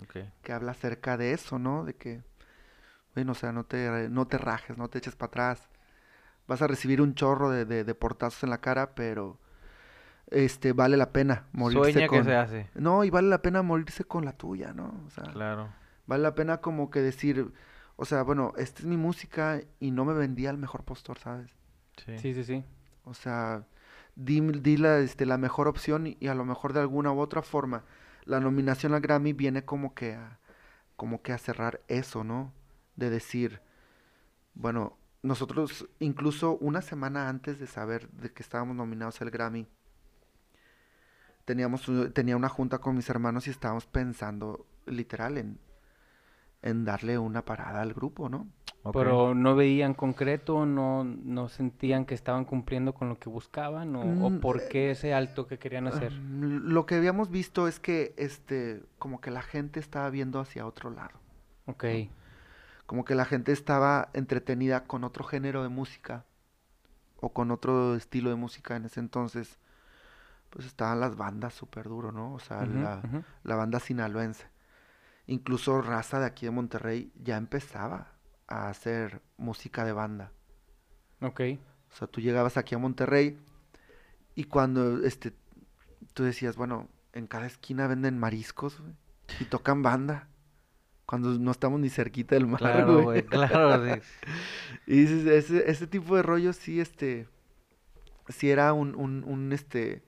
[0.01, 0.17] Ok.
[0.41, 1.85] que habla acerca de eso, ¿no?
[1.85, 2.23] De que,
[3.13, 5.69] bueno, o sea, no te, no te rajes, no te eches para atrás.
[6.47, 9.39] Vas a recibir un chorro de, de, de portazos en la cara, pero
[10.33, 12.19] este vale la pena morirse Sueña con...
[12.19, 12.69] que se hace.
[12.75, 15.03] No, y vale la pena morirse con la tuya, ¿no?
[15.07, 15.69] O sea, Claro.
[16.07, 17.51] vale la pena como que decir,
[17.95, 21.51] o sea, bueno, esta es mi música y no me vendía al mejor postor, ¿sabes?
[22.03, 22.17] Sí.
[22.17, 22.63] Sí, sí, sí.
[23.05, 23.65] O sea,
[24.15, 27.19] di, di la, este, la mejor opción y, y a lo mejor de alguna u
[27.19, 27.83] otra forma
[28.25, 30.39] la nominación al Grammy viene como que a,
[30.95, 32.53] como que a cerrar eso, ¿no?
[32.95, 33.59] De decir,
[34.53, 39.67] bueno, nosotros incluso una semana antes de saber de que estábamos nominados al Grammy,
[41.45, 45.59] teníamos tenía una junta con mis hermanos y estábamos pensando literal en,
[46.61, 48.47] en darle una parada al grupo, ¿no?
[48.91, 54.01] Pero no veían concreto, no, no sentían que estaban cumpliendo con lo que buscaban o,
[54.01, 56.11] o Mm, por qué ese alto que querían hacer.
[56.11, 60.65] Mm, Lo que habíamos visto es que este como que la gente estaba viendo hacia
[60.65, 61.21] otro lado.
[61.65, 61.85] Ok.
[62.85, 66.25] Como que la gente estaba entretenida con otro género de música
[67.19, 69.59] o con otro estilo de música en ese entonces.
[70.53, 72.33] Pues estaban las bandas súper duro, ¿no?
[72.33, 73.01] O sea, la,
[73.43, 74.45] la banda sinaloense.
[75.25, 78.11] Incluso Raza de aquí de Monterrey ya empezaba
[78.47, 80.31] a hacer música de banda.
[81.21, 81.41] Ok.
[81.91, 83.39] O sea, tú llegabas aquí a Monterrey
[84.35, 85.33] y cuando este
[86.13, 88.81] tú decías, bueno, en cada esquina venden mariscos,
[89.39, 90.27] y tocan banda.
[91.07, 93.03] Cuando no estamos ni cerquita del mar, Claro, güey.
[93.03, 93.83] güey, claro.
[93.95, 94.01] sí.
[94.85, 97.27] Y dices, ese, ese tipo de rollo sí, este,
[98.29, 100.03] sí era un, un, un, este,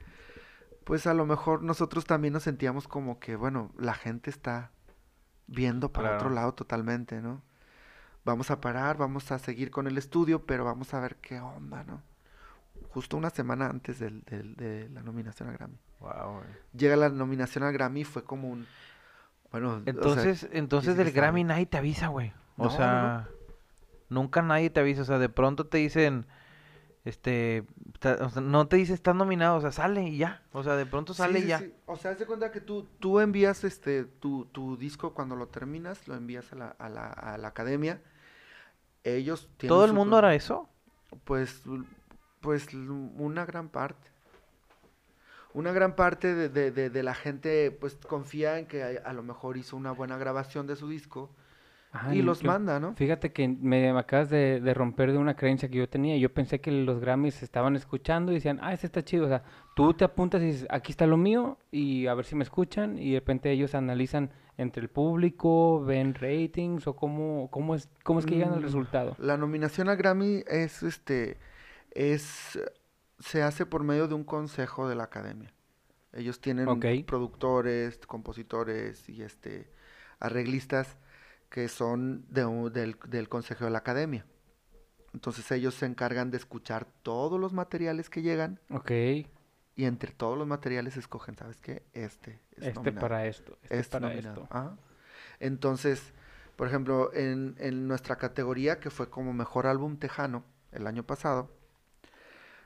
[0.86, 4.72] pues a lo mejor nosotros también nos sentíamos como que, bueno, la gente está
[5.48, 7.42] viendo para otro lado totalmente, ¿no?
[8.24, 11.84] Vamos a parar, vamos a seguir con el estudio, pero vamos a ver qué onda,
[11.84, 12.02] ¿no?
[12.90, 15.78] Justo una semana antes del- del- de la nominación al Grammy.
[16.00, 16.48] Wow, güey.
[16.74, 18.66] Llega la nominación al Grammy, fue como un...
[19.52, 22.34] Bueno, o sea, Entonces, entonces del Grammy nadie te avisa, güey.
[22.58, 23.28] O No, no, sea,
[24.10, 25.02] nunca nadie te avisa.
[25.04, 26.26] O sea, de pronto te dicen,
[27.06, 27.64] este,
[28.00, 30.42] ta- o sea, no te dice estás nominado, o sea, sale y ya.
[30.52, 31.60] O sea, de pronto sale sí, y ya.
[31.60, 31.74] sí.
[31.86, 35.48] O sea, haz de cuenta que tú, tú envías este tu, tu disco cuando lo
[35.48, 38.02] terminas, lo envías a la, a la, a la academia.
[39.04, 40.68] Ellos tienen ¿Todo el su mundo hará eso?
[41.24, 41.62] Pues,
[42.42, 44.10] pues una gran parte.
[45.54, 49.14] Una gran parte de, de- de- de la gente pues confía en que a, a
[49.14, 51.30] lo mejor hizo una buena grabación de su disco
[51.96, 52.94] Ajá, y los yo- manda, ¿no?
[52.96, 56.18] Fíjate que me, acabas de, de romper de una creencia que yo tenía.
[56.18, 59.26] Yo pensé que los Grammys estaban escuchando y decían, ah, este está chido.
[59.26, 59.44] O sea,
[59.76, 62.98] tú te apuntas y dices, aquí está lo mío y a ver si me escuchan.
[63.00, 68.20] Y de repente ellos analizan entre el público, ven ratings o cómo, cómo, es, cómo
[68.20, 69.16] es que llegan al Mm, resultado.
[69.20, 71.38] La nominación al Grammy es este
[71.92, 72.60] es
[73.20, 75.54] se hace por medio de un consejo de la academia.
[76.14, 76.68] Ellos tienen
[77.06, 79.70] productores, compositores y este
[80.20, 80.98] arreglistas
[81.56, 84.26] que son de un- del, del consejo de la academia.
[85.14, 90.38] Entonces ellos se encargan de escuchar todos los materiales que llegan Ok, y entre todos
[90.38, 91.84] los materiales escogen, ¿sabes qué?
[91.94, 93.00] Este es este nominado.
[93.00, 94.44] para esto, este Este para nominado.
[94.44, 94.54] esto.
[94.54, 94.76] Ajá.
[95.40, 96.14] Entonces,
[96.58, 101.50] por ejemplo, en, en nuestra categoría, que fue como mejor álbum tejano el año pasado,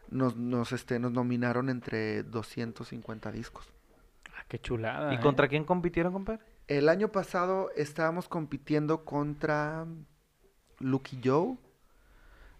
[0.10, 3.71] nos, nos, este, nos nominaron entre 250 discos.
[4.36, 5.13] Ah, qué chulada.
[5.13, 5.19] ¿Y ¿eh?
[5.19, 6.43] contra quién compitieron, compadre?
[6.69, 9.88] El año pasado estábamos compitiendo contra
[10.77, 11.58] Lucky Joe,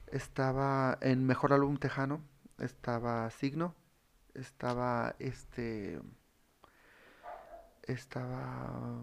[0.08, 2.20] estaba en mejor álbum tejano,
[2.58, 3.76] estaba Signo,
[4.34, 6.02] estaba este,
[7.84, 9.00] estaba,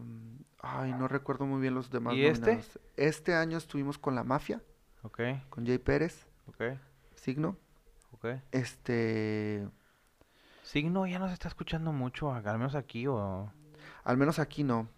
[0.58, 2.60] ay, no recuerdo muy bien los demás ¿Y este?
[2.96, 4.60] Este año estuvimos con La Mafia,
[5.02, 6.80] Ok, con Jay Pérez, ok,
[7.14, 7.56] Signo,
[8.10, 8.26] ok.
[8.50, 9.68] este,
[10.64, 13.52] Signo ya no se está escuchando mucho, al menos aquí o...
[14.02, 14.88] al menos aquí no,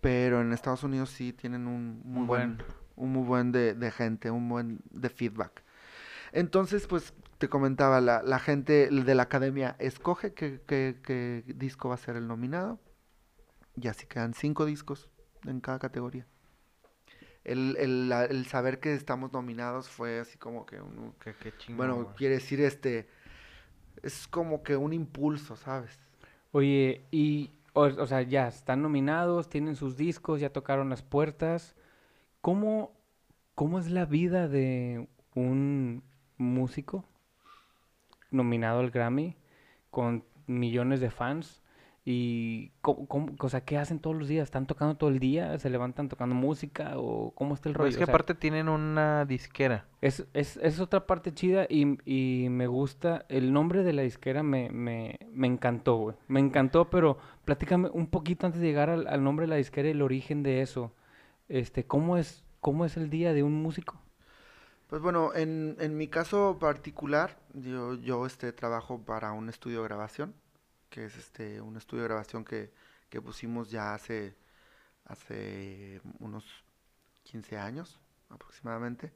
[0.00, 2.66] Pero en Estados Unidos sí tienen un muy Un buen, buen.
[2.96, 5.62] un muy buen de, de gente, un buen de feedback.
[6.32, 11.88] Entonces, pues te comentaba, la, la gente de la academia escoge qué, qué- qué disco
[11.88, 12.80] va a ser el nominado.
[13.76, 15.08] Y así quedan cinco discos
[15.46, 16.26] en cada categoría.
[17.44, 21.52] El, el- la- el saber que estamos nominados fue así como que un, Qué, qué
[21.58, 22.16] chingón, bueno, güey.
[22.16, 23.08] quiere decir este,
[24.02, 25.98] es como que un impulso, ¿sabes?
[26.52, 31.74] Oye, y, o, sea, ya están nominados, tienen sus discos, ya tocaron las puertas.
[32.40, 32.92] ¿Cómo,
[33.54, 36.02] cómo es la vida de un
[36.36, 37.04] músico
[38.30, 39.36] nominado al Grammy
[39.90, 41.61] con millones de fans?
[42.04, 44.42] Y, cómo, cómo- o sea, ¿qué hacen todos los días?
[44.44, 45.56] ¿Están tocando todo el día?
[45.58, 46.94] ¿Se levantan tocando música?
[46.96, 47.84] ¿O cómo está el rollo?
[47.84, 49.86] Pues es que O sea, aparte tienen una disquera.
[50.00, 53.24] es, es, es otra parte chida y, y me gusta.
[53.28, 56.16] El nombre de la disquera me, me, me encantó, güey.
[56.26, 59.86] Me encantó, pero platícame un poquito antes de llegar al, al nombre de la disquera
[59.88, 60.92] y el origen de eso.
[61.48, 64.00] Este, ¿cómo es, cómo es el día de un músico?
[64.88, 69.88] Pues bueno, en, en mi caso particular, yo, yo este, trabajo para un estudio de
[69.88, 70.34] grabación,
[70.92, 72.70] que es este, un estudio de grabación que,
[73.08, 74.36] que pusimos ya hace,
[75.06, 76.44] hace unos
[77.22, 79.10] 15 años aproximadamente.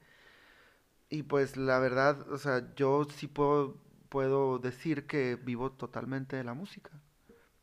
[1.11, 3.77] Y pues la verdad, o sea, yo sí puedo,
[4.09, 6.91] puedo decir que vivo totalmente de la música.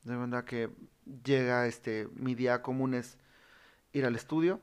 [0.04, 0.70] De verdad que
[1.24, 3.18] llega este, mi día común es
[3.94, 4.62] ir al estudio,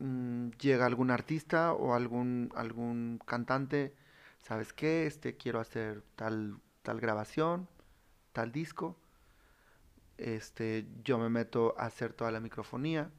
[0.00, 3.94] mm, llega algún artista o algún algún cantante,
[4.38, 5.06] ¿sabes qué?
[5.06, 7.68] Este quiero hacer tal tal grabación,
[8.36, 8.96] tal disco.
[10.18, 13.10] Este, yo me meto a hacer toda la microfonía,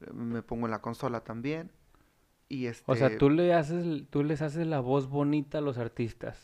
[0.00, 1.70] eh, me pongo en la consola también
[2.48, 5.78] y O sea, este, tú le haces, tú les haces la voz bonita a los
[5.78, 6.40] artistas.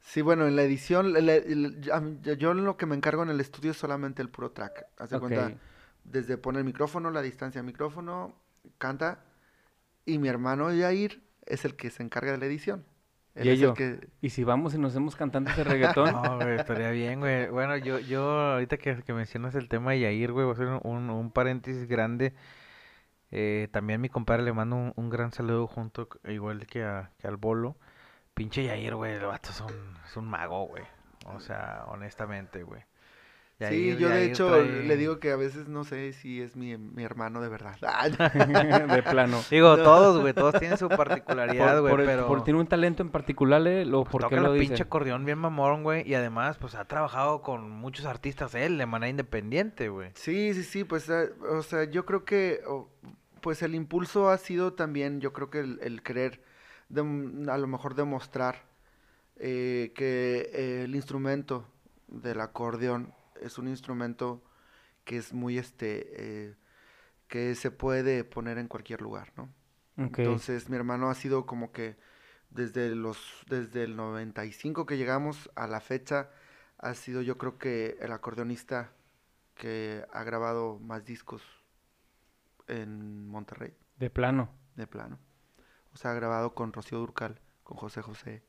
[0.00, 3.72] Sí, bueno, en la edición, la- la- yo lo que me encargo en el estudio
[3.72, 4.86] es solamente el puro track.
[4.96, 5.20] Haz de Ok.
[5.22, 5.52] cuenta,
[6.04, 8.34] desde poner el micrófono, la distancia del micrófono,
[8.78, 9.24] canta,
[10.06, 12.84] y mi hermano Yair es el que se encarga de la edición.
[13.34, 13.74] Él Y es el yo.
[13.74, 17.48] que, Y si vamos y nos hacemos cantantes de reggaetón, No, güey, estaría bien, güey.
[17.48, 20.66] Bueno, yo, yo ahorita que, que mencionas el tema de Yair, güey, voy a hacer
[20.82, 22.34] un, un- paréntesis grande.
[23.30, 27.28] Eh, también mi compadre le mando un, un gran saludo junto, igual que, a, que
[27.28, 27.76] al Bolo.
[28.34, 30.82] Pinche Yair, güey, el vato es un, es un mago, güey.
[31.26, 32.82] O sea, honestamente, güey.
[33.68, 36.56] Sí, ahí- yo de hecho trae- le digo que a veces no sé si es
[36.56, 37.76] mi, mi hermano de verdad.
[38.94, 39.40] De plano.
[39.50, 42.26] Digo, todos, güey, todos tienen su particularidad, Por, güey, por- pero...
[42.26, 43.84] por- tiene un talento en particular, ¿eh?
[43.92, 44.82] ¿O por toca qué la lo pinche dice?
[44.82, 49.10] acordeón bien mamón, güey, y además, pues, ha trabajado con muchos artistas él de manera
[49.10, 50.10] independiente, güey.
[50.14, 52.60] Sí, sí, sí, pues, eh, o sea, yo creo que,
[53.42, 56.42] pues el impulso ha sido también, yo creo que el, el querer,
[56.96, 58.62] a lo mejor demostrar
[59.36, 61.66] eh, que eh, el instrumento
[62.08, 64.42] del acordeón es un instrumento
[65.04, 66.56] que es muy, este, eh,
[67.28, 69.52] que se puede poner en cualquier lugar, ¿no?
[69.96, 71.96] Entonces, mi hermano ha sido como que
[72.50, 76.30] desde los desde el 95 que llegamos a la fecha
[76.78, 78.92] ha sido yo creo que el acordeonista
[79.54, 81.42] que ha grabado más discos
[82.66, 84.48] en Monterrey, De plano.
[84.76, 85.18] de plano.
[85.92, 88.42] O sea, ha grabado con Rocío Durcal, con José José,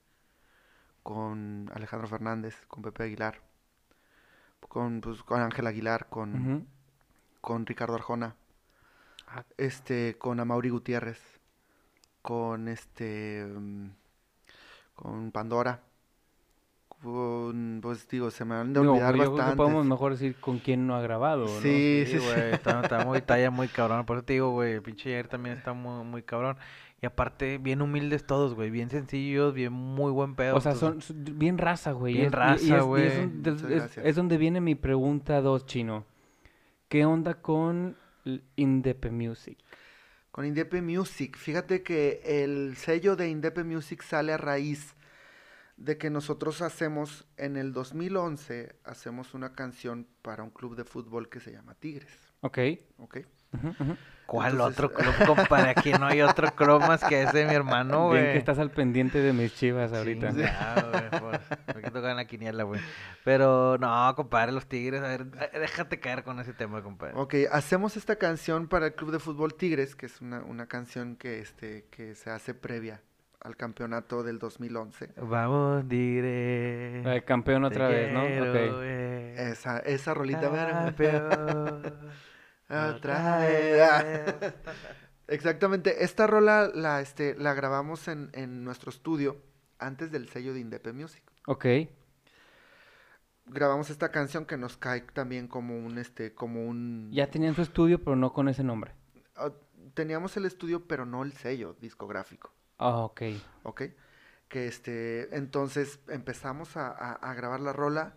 [1.04, 3.42] con Alejandro Fernández, con Pepe Aguilar,
[4.68, 6.68] con pues, con Ángel Aguilar, con
[7.42, 8.36] con Ricardo Arjona,
[9.28, 9.44] Ah.
[9.58, 11.20] este, con Amaury Gutiérrez,
[12.22, 13.88] con este, mm,
[14.96, 15.82] con Pandora,
[17.02, 19.58] con, pues digo, se me van a Digo, olvidar yo creo que bastantes.
[19.58, 21.62] podemos mejor decir con quién no ha grabado, ¿no?
[21.62, 22.26] Sí, sí, sí.
[22.26, 24.06] güey, está, está muy talla, muy cabrón.
[24.06, 26.58] Por eso te digo, güey, pinche Jair también está muy, muy cabrón.
[27.02, 30.56] Y aparte, bien humildes todos, güey, bien sencillos, bien muy buen pedo.
[30.56, 32.14] O sea, son, son bien raza, güey.
[32.14, 33.08] Bien es- raza, es- y es güey.
[34.04, 36.06] es- donde viene mi pregunta dos, Chino.
[36.90, 37.98] ¿Qué onda con
[38.56, 39.58] Indepe Music?
[40.32, 44.96] Con Indepe Music, fíjate que el sello de Indepe Music sale a raíz
[45.78, 51.30] de que nosotros hacemos, en el 2011, hacemos una canción para un club de fútbol
[51.30, 52.60] que se llama Tigres, Ok.
[53.00, 53.18] ¿ok?
[53.54, 53.98] Ujú.
[54.32, 55.72] ¿Cuál entonces- otro club, compadre?
[55.72, 58.22] Aquí no hay otro club más que ese, mi hermano, güey.
[58.22, 60.30] Bien que estás al pendiente de mis chivas ahorita.
[60.30, 61.10] Chingado, güey,
[61.74, 62.80] pues, me en la quiniela, güey.
[63.26, 67.14] Pero, no, compadre, los Tigres, a ver, déjate caer con ese tema, compadre.
[67.18, 71.18] Ok, hacemos esta canción para el Club de Fútbol Tigres, que es una, una canción
[71.18, 73.02] que, este, que se hace previa
[73.42, 75.10] al campeonato del 2011.
[75.18, 77.04] Vamos, Tigres.
[77.04, 78.22] De campeón otra vez, ¿no?
[78.26, 78.54] quiero Ok.
[78.54, 79.40] ver.
[79.40, 80.50] Esa, esa rolita.
[80.50, 81.84] Campeón,
[82.72, 83.48] Otra.
[85.28, 89.38] Exactamente, esta rola la, este, la grabamos en, en nuestro estudio
[89.80, 91.24] antes del sello de Indepe Music.
[91.48, 91.66] Ok.
[93.46, 97.10] Grabamos esta canción que nos cae también como un, este, como un...
[97.12, 98.94] Ya tenían su estudio, pero no con ese nombre.
[99.36, 99.52] Ah,
[99.94, 102.54] teníamos el estudio, pero no el sello discográfico.
[102.78, 103.22] Ah, ok.
[103.64, 103.82] ¿ok?
[104.48, 108.16] Que este, entonces empezamos a, a- a grabar la rola,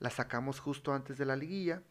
[0.00, 1.82] la sacamos justo antes de la liguilla.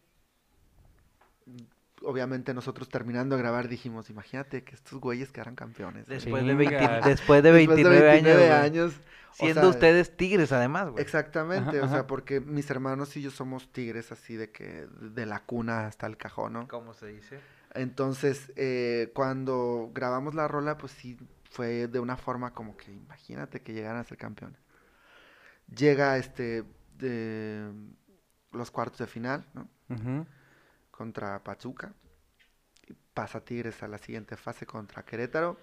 [2.03, 6.07] Obviamente nosotros terminando de grabar dijimos, imagínate que estos güeyes quedaran campeones.
[6.07, 6.19] güey".
[6.19, 7.05] Después de, 20 Chingas.
[7.05, 8.93] después de Después 29, años,
[9.31, 11.01] o Siendo sea, ustedes Tigres, además, güey.
[11.01, 15.25] Exactamente, Ajá, o sea, porque mis hermanos y yo somos tigres así de que de
[15.25, 16.67] la cuna hasta el cajón, ¿no?
[16.67, 17.39] ¿Cómo se dice?
[17.73, 21.17] Entonces, eh, cuando grabamos la rola, pues sí,
[21.49, 24.59] fue de una forma como que imagínate que llegaran a ser campeones.
[25.73, 26.63] Llega este
[26.97, 27.71] de
[28.51, 29.69] los cuartos de final, ¿no?
[29.89, 30.25] Ujú.
[31.01, 31.93] Contra Pachuca.
[32.87, 35.57] Y pasa Tigres a la siguiente fase contra Querétaro.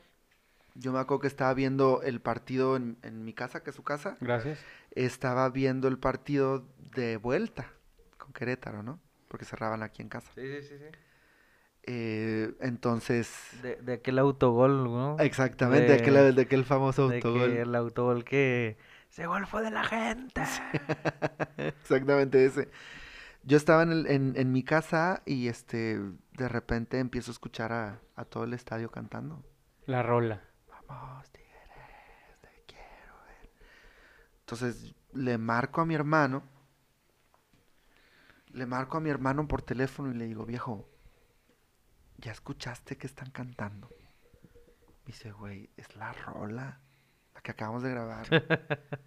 [0.74, 3.84] Yo me acuerdo que estaba viendo el partido en, en mi casa, que es su
[3.84, 4.16] casa.
[4.20, 4.58] Gracias.
[4.90, 7.70] Estaba viendo el partido de vuelta
[8.16, 8.98] con Querétaro, ¿no?
[9.28, 10.32] Porque cerraban aquí en casa.
[10.34, 10.74] Sí, sí, sí.
[10.76, 10.98] sí.
[11.84, 15.16] Eh, entonces, De, de aquel autogol, ¿no?
[15.20, 17.50] Exactamente, de, aquel, De- de aquel famoso De autogol.
[17.52, 18.76] que el autogol que...
[19.08, 20.42] Ese gol fue de la gente.
[21.56, 22.68] Exactamente ese.
[23.48, 25.98] Yo estaba en, el- en, en mi casa y este
[26.32, 29.42] de repente empiezo a escuchar a, a todo el estadio cantando.
[29.86, 30.42] La rola.
[30.86, 31.50] Vamos, Tigres,
[32.42, 33.50] te quiero ver.
[34.40, 36.42] Entonces le marco a mi hermano.
[38.48, 40.86] Le marco a mi hermano por teléfono y le digo, viejo,
[42.18, 43.88] ¿ya escuchaste que están cantando?
[45.06, 46.80] Me dice, güey, es la rola,
[47.34, 48.26] la que acabamos de grabar.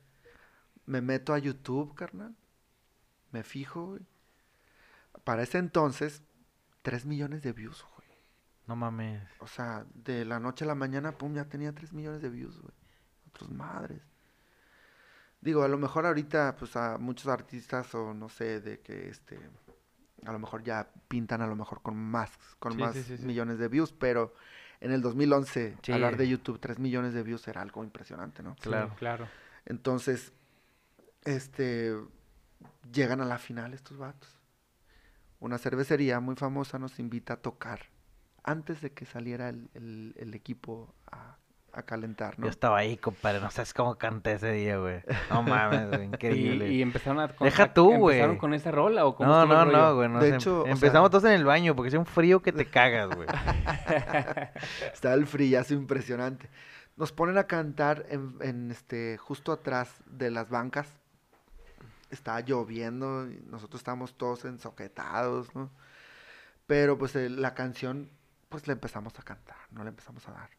[0.87, 2.35] me meto a YouTube, carnal.
[3.31, 4.01] Me fijo, güey.
[5.23, 6.23] Para ese entonces,
[6.81, 8.07] 3 millones de views, güey.
[8.67, 9.21] No mames.
[9.39, 12.59] O sea, de la noche a la mañana, pum, ya tenía 3 millones de views,
[12.59, 12.73] güey.
[13.29, 14.01] Otros madres.
[15.41, 19.39] Digo, a lo mejor ahorita, pues a muchos artistas, o no sé, de que este.
[20.25, 23.17] A lo mejor ya pintan a lo mejor con más, con Sí, más sí, sí,
[23.17, 23.25] sí.
[23.25, 24.35] millones de views, pero
[24.79, 25.91] en el 2011, Sí.
[25.91, 28.53] hablar de YouTube, 3 millones de views era algo impresionante, ¿no?
[28.55, 28.95] Sí, Claro.
[28.99, 29.27] claro.
[29.65, 30.31] Entonces,
[31.23, 31.95] este,
[32.91, 34.37] llegan a la final estos vatos.
[35.41, 37.79] Una cervecería muy famosa nos invita a tocar
[38.43, 41.35] antes de que saliera el, el- el equipo a,
[41.73, 42.45] a calentar, ¿no?
[42.45, 43.39] Yo estaba ahí, compadre.
[43.41, 45.01] No sabes cómo canté ese día, güey.
[45.31, 46.03] No mames, güey.
[46.05, 46.69] Increíble.
[46.71, 47.27] Y, y empezaron a...
[47.29, 48.17] con- Deja tú, güey.
[48.19, 50.09] ¿Empezaron con esa rola o cómo No, no, no, güey.
[50.09, 50.35] No De sé.
[50.35, 53.09] hecho, o sea- Empezamos todos en el baño porque hacía un frío que te cagas,
[53.15, 53.27] güey.
[54.93, 56.49] Estaba el frillazo impresionante.
[56.97, 61.00] Nos ponen a cantar en, en, este, justo atrás de las bancas.
[62.11, 65.71] Estaba lloviendo y nosotros estábamos todos ensoquetados, ¿no?
[66.67, 68.09] Pero pues eh, la canción,
[68.49, 70.49] pues la empezamos a cantar, no la empezamos a dar.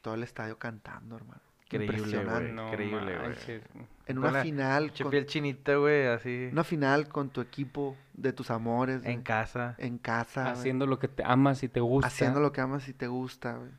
[0.00, 1.40] Todo el estadio cantando, hermano.
[1.64, 2.52] Increíble, Impresionante.
[2.52, 2.66] güey.
[2.68, 3.62] increíble, güey.
[4.06, 6.48] En una la final, Che con- piel chinita, güey, así.
[6.52, 9.74] una final con tu equipo de tus amores, En casa.
[9.78, 10.50] en casa.
[10.52, 12.06] Haciendo lo que te amas y te gusta.
[12.06, 13.70] haciendo lo que amas y te gusta, güey.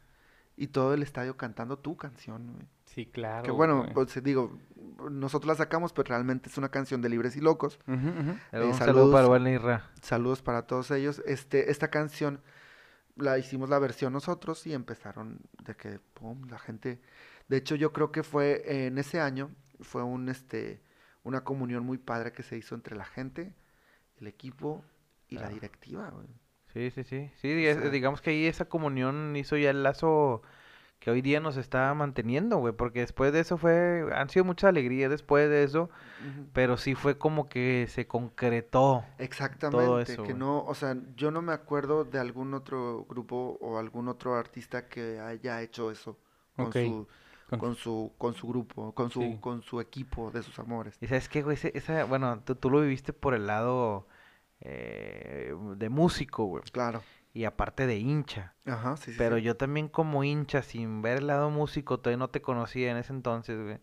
[0.58, 2.68] Y todo el estadio cantando tu canción, güey.
[2.96, 3.44] Sí, claro.
[3.44, 3.94] Que bueno, güey.
[3.94, 4.58] pues digo,
[5.12, 7.78] nosotros la sacamos, pero realmente es una canción de Libres y Locos.
[7.88, 9.12] Eh, saludo saludos.
[9.12, 9.90] para.
[10.02, 11.22] Saludos para todos ellos.
[11.26, 12.42] Este, esta canción
[13.18, 17.02] la hicimos la versión nosotros y empezaron de que, pum, la gente.
[17.50, 20.82] De hecho, yo creo que fue eh, en ese año, fue un, este,
[21.24, 23.54] una comunión muy padre que se hizo entre la gente,
[24.22, 24.84] el equipo
[25.28, 25.54] y la Claro.
[25.56, 26.28] directiva, güey.
[26.74, 27.30] Sí, sí, sí.
[27.42, 30.42] Sí, sea- digamos que ahí esa comunión hizo ya el lazo
[31.06, 32.74] que hoy día nos está manteniendo, güey.
[32.74, 35.92] Porque después de eso fue, han sido muchas alegrías después de eso,
[36.52, 39.06] pero sí fue como que se concretó.
[39.20, 40.40] Exactamente, eso, que güey.
[40.40, 44.88] no, o sea, yo no me acuerdo de algún otro grupo o algún otro artista
[44.90, 46.18] que haya hecho eso
[46.56, 47.08] con su
[47.52, 49.38] con- con su con su grupo, con su Sí.
[49.40, 50.98] con su equipo de sus amores.
[51.02, 54.08] Y sabes qué, güey, Ese- esa, bueno, tú, tú lo viviste por el lado
[54.62, 56.64] eh, de músico, güey.
[56.72, 57.04] Claro.
[57.36, 58.54] Y aparte de hincha.
[58.66, 59.18] Ajá, sí, sí.
[59.18, 59.42] Pero sí.
[59.42, 63.12] yo también como hincha, sin ver el lado músico, todavía no te conocía en ese
[63.12, 63.80] entonces, güey.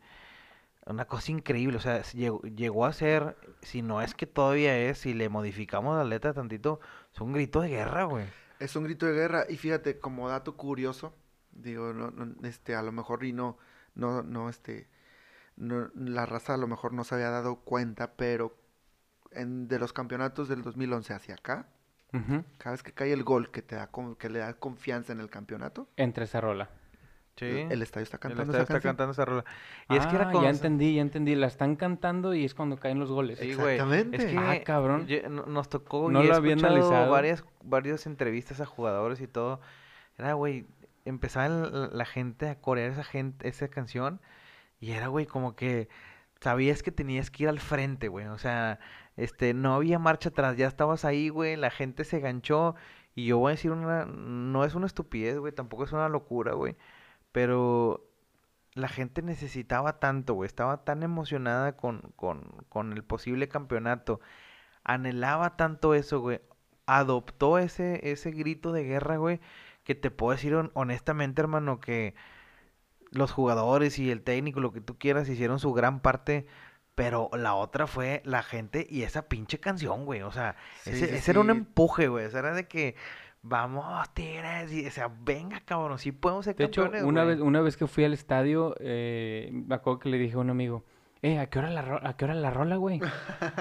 [0.87, 4.99] Una cosa increíble, o sea, llegó, llegó a ser, si no es que todavía es,
[4.99, 6.81] si le modificamos la letra tantito,
[7.15, 8.27] es un grito de guerra, güey.
[8.59, 11.15] Es un grito de guerra y fíjate, como dato curioso,
[11.53, 13.59] digo, no, no, este, a lo mejor y no,
[13.95, 14.89] no, no, este,
[15.57, 18.57] no, la raza a lo mejor no se había dado cuenta, pero
[19.31, 21.69] en, de los campeonatos del 2011 hacia acá,
[22.59, 23.89] Cada vez que cae el gol que te da,
[24.19, 26.69] que le da confianza en el campeonato, Entre esa rola.
[27.37, 27.47] Sí.
[27.47, 28.91] el, el estadio está El cantando estadio esa está canción.
[28.91, 29.45] cantando esa rola.
[29.89, 30.43] Y es que era Ah, con...
[30.45, 31.35] ya entendí, ya entendí.
[31.35, 33.39] La están cantando y es cuando caen los goles.
[33.39, 33.77] Sí, güey.
[33.77, 34.19] Es Exactamente.
[34.27, 35.07] que Ah, cabrón.
[35.49, 37.11] nos tocó No y he lo había escuchado analizado.
[37.11, 39.61] varias, varias entrevistas a jugadores y todo.
[40.19, 40.67] Era, güey,
[41.07, 44.21] empezaba la, la gente a corear esa gente, esa canción
[44.79, 45.89] y era, güey, como que
[46.43, 48.27] sabías que tenías que ir al frente, güey.
[48.27, 48.79] O sea,
[49.17, 52.75] este, no había marcha atrás, ya estabas ahí, güey, la gente se ganchó
[53.15, 56.55] y yo voy a decir una, no es una estupidez, güey, tampoco es una locura,
[56.55, 56.77] güey,
[57.33, 58.07] pero
[58.75, 64.21] la gente necesitaba tanto, güey, estaba tan emocionada con, con, con el posible campeonato,
[64.85, 66.41] anhelaba tanto eso, güey,
[66.87, 69.41] adoptó ese, ese grito de guerra, güey,
[69.85, 72.15] que te puedo decir hon- honestamente, hermano, que
[73.11, 76.47] los jugadores y el técnico, lo que tú quieras, hicieron su gran parte,
[76.95, 81.07] pero la otra fue la gente y esa pinche canción, güey, o sea, Sí, ese,
[81.09, 82.95] sí, ese era un empuje, güey, ese era de que...
[83.45, 87.35] Vamos, Tigres, y, o sea, venga, cabrón, sí podemos ser De hecho, una güey".
[87.35, 90.51] vez, una vez que fui al estadio, eh, me acuerdo que le dije a un
[90.51, 90.85] amigo,
[91.23, 93.01] eh, ¿a qué hora la, ro- a qué hora la rola, güey?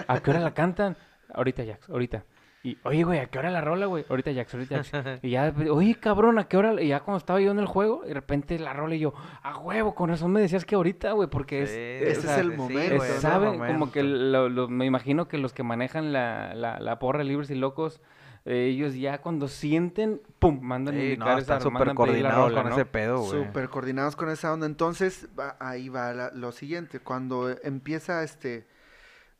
[0.08, 0.98] ¿A qué hora la cantan?
[1.34, 2.26] Ahorita, Jax, ahorita.
[2.64, 4.06] Y, oye, güey, ¿a qué hora la rola, güey?
[4.08, 5.20] Ahorita, Jax, ahorita, Jax.
[5.24, 6.80] Y ya, después, oye, cabrón, ¿a qué hora?
[6.80, 9.58] Y ya cuando estaba yo en el juego, de repente la rola y yo, a
[9.58, 11.70] huevo, con razón me decías que ahorita, güey, porque es...
[11.72, 11.76] Sí,
[12.12, 14.26] ese o sea, es el sí, momento, güey, es- es el saben, como que momento.
[14.32, 18.00] lo- lo- me imagino que los que manejan la, la, la porra libres y locos,
[18.46, 22.62] eh, ellos ya cuando sienten, pum, mandan Sí, indicar no, esa, están súper coordinados rola,
[22.62, 22.76] con ¿no?
[22.76, 23.44] ese pedo, güey.
[23.44, 24.68] Súper coordinados con esa onda.
[24.68, 27.00] Entonces, va- ahí va la- lo siguiente.
[27.00, 28.68] Cuando empieza este,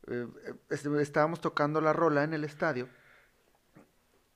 [0.08, 0.26] eh,
[0.70, 2.88] este, estábamos tocando la rola en el estadio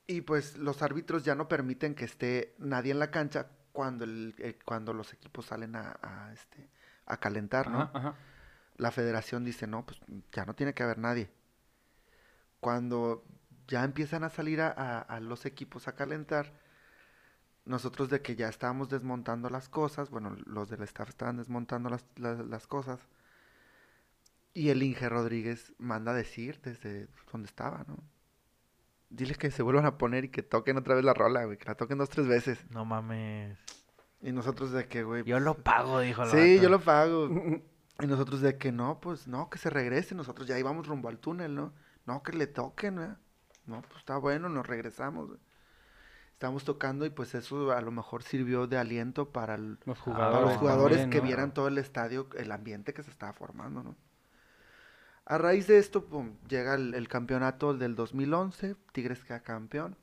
[0.07, 4.33] y pues los árbitros ya no permiten que esté nadie en la cancha cuando el,
[4.39, 6.69] eh, cuando los equipos salen a, a, este,
[7.05, 7.81] a calentar, ¿no?
[7.81, 8.15] Ajá, ajá.
[8.77, 9.99] La federación dice, no, pues
[10.31, 11.29] ya no tiene que haber nadie.
[12.59, 13.23] Cuando
[13.67, 16.53] ya empiezan a salir a, a- a los equipos a calentar,
[17.65, 22.05] nosotros de que ya estábamos desmontando las cosas, bueno, los del staff estaban desmontando las,
[22.15, 22.99] las, las cosas,
[24.53, 27.97] y el Inge Rodríguez manda a decir desde donde estaba, ¿no?
[29.09, 31.65] Dile que se vuelvan a poner y que toquen otra vez la rola, güey, que
[31.65, 32.65] la toquen dos, tres veces.
[32.71, 33.57] No mames.
[34.21, 35.23] Y nosotros de que, güey...
[35.23, 36.63] Yo lo pues, pago, dijo el Sí, vato.
[36.63, 37.29] yo lo pago.
[37.99, 40.13] Y nosotros de que no, pues no, que se regrese.
[40.13, 41.73] Nosotros ya íbamos rumbo al túnel, ¿no?
[42.05, 43.17] No, que le toquen, ¿no?
[43.65, 45.29] No, pues está bueno, nos regresamos.
[45.29, 45.39] güey.
[46.33, 50.01] Estábamos tocando y pues eso a lo mejor sirvió de aliento para, el- Los para
[50.15, 50.47] jugadores.
[50.49, 51.23] los jugadores también, que ¿no?
[51.23, 53.95] vieran todo el estadio, el ambiente que se estaba formando, ¿no?
[55.29, 59.95] A raíz de esto, pum, llega el, el campeonato del 2011, Tigres queda campeón.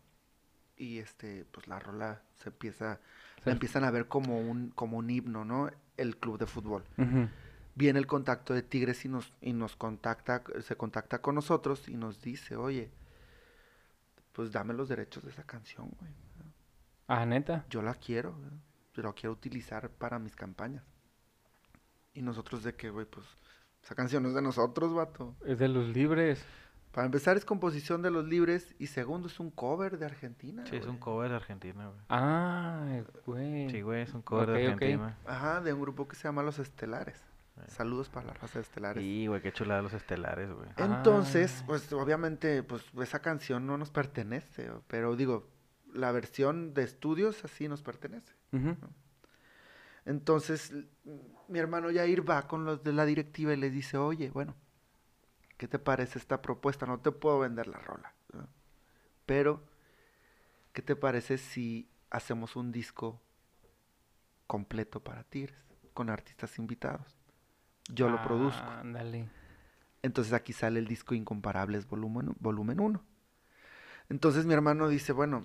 [0.77, 2.99] y este, pues la rola se empieza,
[3.37, 3.43] Sí.
[3.47, 5.71] la empiezan a ver como un, como un himno, ¿no?
[5.97, 6.85] El club de fútbol.
[7.77, 11.97] Viene el contacto de Tigres y nos, y nos contacta, se contacta con nosotros y
[11.97, 12.91] nos dice, oye,
[14.33, 16.13] pues dame los derechos de esa canción, güey.
[17.07, 17.65] Ah, neta.
[17.71, 18.51] Yo la quiero, güey.
[18.95, 20.85] Yo la quiero utilizar para mis campañas.
[22.15, 23.27] Y nosotros de que, güey, pues,
[23.85, 25.35] esa canción no es de nosotros, vato.
[25.47, 26.43] Es de los libres.
[26.93, 30.65] Para empezar es composición de los libres y segundo es un cover de Argentina.
[30.67, 32.01] Sí, es un cover de Argentina, güey.
[32.09, 33.69] Ah, güey.
[33.71, 34.67] Sí, güey, es un cover de.
[34.69, 35.19] Argentina.
[35.27, 37.21] Ajá, de un grupo que se llama Los Estelares.
[37.57, 37.63] Eh.
[37.69, 39.03] Saludos para la raza de Estelares.
[39.03, 40.69] Sí, güey, qué chulada los estelares, güey.
[40.77, 41.65] Entonces, Ah.
[41.67, 45.49] pues obviamente, pues esa canción no nos pertenece, pero digo,
[45.93, 48.33] la versión de estudios así nos pertenece.
[48.53, 48.77] Ujú.
[50.07, 50.73] Entonces,
[51.49, 54.55] mi hermano Yair va con los de la directiva y les dice, oye, bueno,
[55.57, 56.87] ¿qué te parece esta propuesta?
[56.87, 58.49] No te puedo vender la rola, ¿no?
[59.27, 59.65] pero
[60.73, 63.23] ¿qué te parece si hacemos un disco
[64.47, 65.57] completo para Tigres,
[65.95, 67.17] con artistas invitados?
[67.89, 68.63] Yo lo produzco.
[68.67, 69.29] Ah, Ándale.
[70.03, 73.03] Entonces aquí sale el disco Incomparables volumen, volumen 1.
[74.11, 75.45] Entonces mi hermano dice, bueno,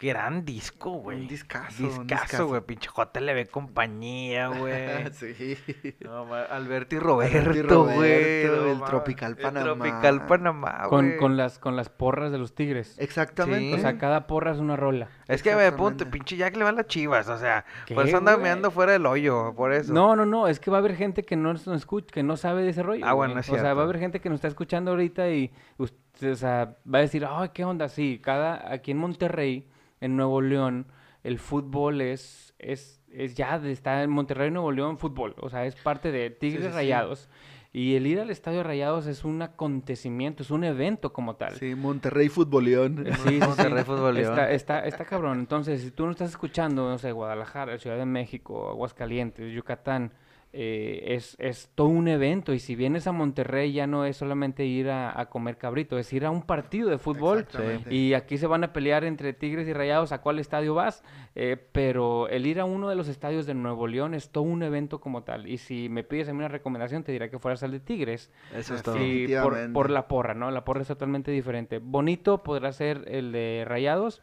[0.00, 1.20] Gran disco, güey.
[1.20, 1.82] un discazo.
[1.84, 2.62] un Discazo, güey.
[2.62, 5.12] Pinche JLB compañía, güey.
[5.12, 5.56] sí.
[6.00, 8.44] No, Alberto y Roberto, güey.
[8.46, 9.64] No el Tropical el Panamá.
[9.64, 11.16] Tropical Panamá, güey.
[11.18, 12.96] con, las, con las porras de los tigres.
[12.98, 13.76] Exactamente.
[13.76, 15.08] O sea, cada porra es una rola.
[15.28, 16.10] Es que, güey, punto, Exactamente.
[16.18, 18.92] pinche Jack le va a las chivas, o sea, ¿Qué, por eso anda meando fuera
[18.92, 19.92] del hoyo, por eso.
[19.92, 22.36] No, no, no, es que va a haber gente que no nos escucha, que no
[22.36, 23.04] sabe de ese rollo.
[23.06, 23.80] Ah, bueno, es O sea, va cierto.
[23.80, 27.26] a haber gente que nos está escuchando ahorita y usted, o sea, va a decir,
[27.28, 27.88] ay, ¿qué onda?
[27.88, 29.66] Sí, cada, aquí en Monterrey,
[30.00, 30.86] en Nuevo León,
[31.22, 35.34] el fútbol es, es, es ya, de- está en Monterrey, Nuevo León, fútbol.
[35.40, 36.74] O sea, es parte de Tigres sí, sí.
[36.74, 37.28] Rayados.
[37.72, 41.54] Y el ir al Estadio Rayados es un acontecimiento, es un evento como tal.
[41.54, 43.04] Sí, Monterrey Futboleón.
[43.06, 43.38] Sí, sí, sí.
[43.46, 44.32] Monterrey Fútbol León.
[44.32, 45.38] Está, está, está cabrón.
[45.38, 50.12] Entonces, si tú no estás escuchando, no sé, Guadalajara, Ciudad de México, Aguascalientes, Yucatán,
[50.52, 52.52] eh, es, es todo un evento.
[52.52, 56.12] Y si vienes a Monterrey, ya no es solamente ir a, a comer cabrito, es
[56.12, 57.46] ir a un partido de fútbol.
[57.88, 61.02] Y aquí se van a pelear entre Tigres y Rayados a cuál estadio vas.
[61.36, 64.62] eh, pero el ir a uno de los estadios de Nuevo León es todo un
[64.62, 65.46] evento como tal.
[65.48, 68.30] Y si me pides a mí una recomendación, te diría que fueras al de Tigres.
[68.54, 68.94] Eso es todo.
[68.94, 69.72] Por, Definitivamente.
[69.72, 70.50] por la porra, ¿no?
[70.50, 71.78] La porra es totalmente diferente.
[71.78, 74.20] Bonito podrá ser el de Rayados,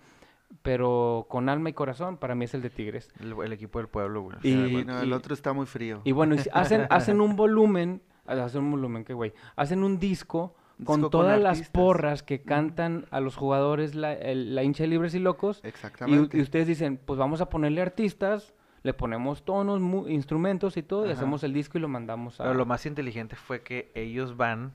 [0.62, 3.10] pero con alma y corazón para mí es el de Tigres.
[3.20, 4.38] El, el equipo del pueblo, güey.
[4.44, 6.02] Y- no, el y- otro está muy frío.
[6.04, 10.00] Y bueno, y hacen, hacen un volumen, ah, hacen un volumen, qué güey, hacen un
[10.00, 14.64] disco con disco con todas las porras que cantan a los jugadores la, el- la
[14.64, 15.60] hincha de libres y locos.
[15.64, 16.38] Exactamente.
[16.38, 21.06] y ustedes dicen, pues vamos a ponerle artistas, le ponemos tonos, mu- instrumentos y todo,
[21.08, 21.18] y Ajá.
[21.20, 22.44] hacemos el disco y lo mandamos a...
[22.44, 24.74] Pero lo más inteligente fue que ellos van,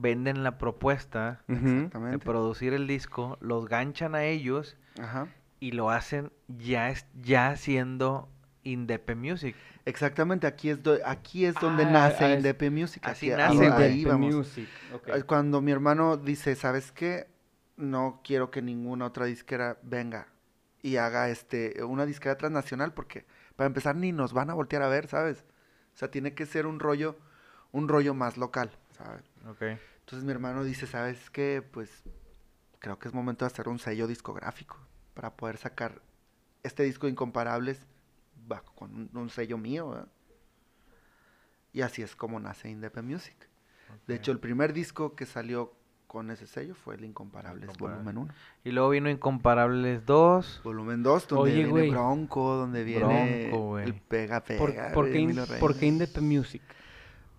[0.00, 5.28] venden la propuesta de producir el disco, los ganchan a ellos Ajá.
[5.60, 8.28] y lo hacen ya, es, ya siendo
[8.62, 9.56] Indepe Music.
[9.84, 13.02] Exactamente, aquí es, do- aquí es donde Ah, nace ah, Indepe Music.
[13.06, 14.34] así aquí- nace, ahí vamos.
[14.34, 14.68] Music.
[15.06, 17.26] Eh, Cuando mi hermano dice, ¿sabes qué?
[17.76, 20.26] No quiero que ninguna otra disquera venga
[20.82, 23.24] y haga este una disquera transnacional porque
[23.56, 25.44] para empezar ni nos van a voltear a ver, ¿sabes?
[25.94, 27.16] O sea, tiene que ser un rollo
[27.70, 29.22] un rollo más local, ¿sabes?
[29.48, 29.62] Ok.
[30.00, 31.62] Entonces mi hermano dice, ¿sabes qué?
[31.70, 32.02] Pues
[32.78, 34.76] creo que es momento de hacer un sello discográfico
[35.14, 36.00] para poder sacar
[36.62, 37.86] este disco Incomparables
[38.46, 40.08] bajo con un, un sello mío, ¿verdad?
[41.72, 43.36] Y así es como nace Indepe Music.
[44.06, 45.72] De hecho, el primer disco que salió
[46.06, 48.02] con ese sello fue el Incomparables Incomparable.
[48.04, 48.34] Volumen 1.
[48.64, 50.60] Y luego vino Incomparables 2.
[50.64, 51.90] Volumen 2, donde Oye, viene.
[51.90, 53.84] Bronco, donde viene Bronco, güey.
[53.84, 54.58] el Pega Pega.
[54.58, 55.92] ¿Por, por de qué, in- Emilio por qué Reyes.
[55.92, 56.62] Indepe Music?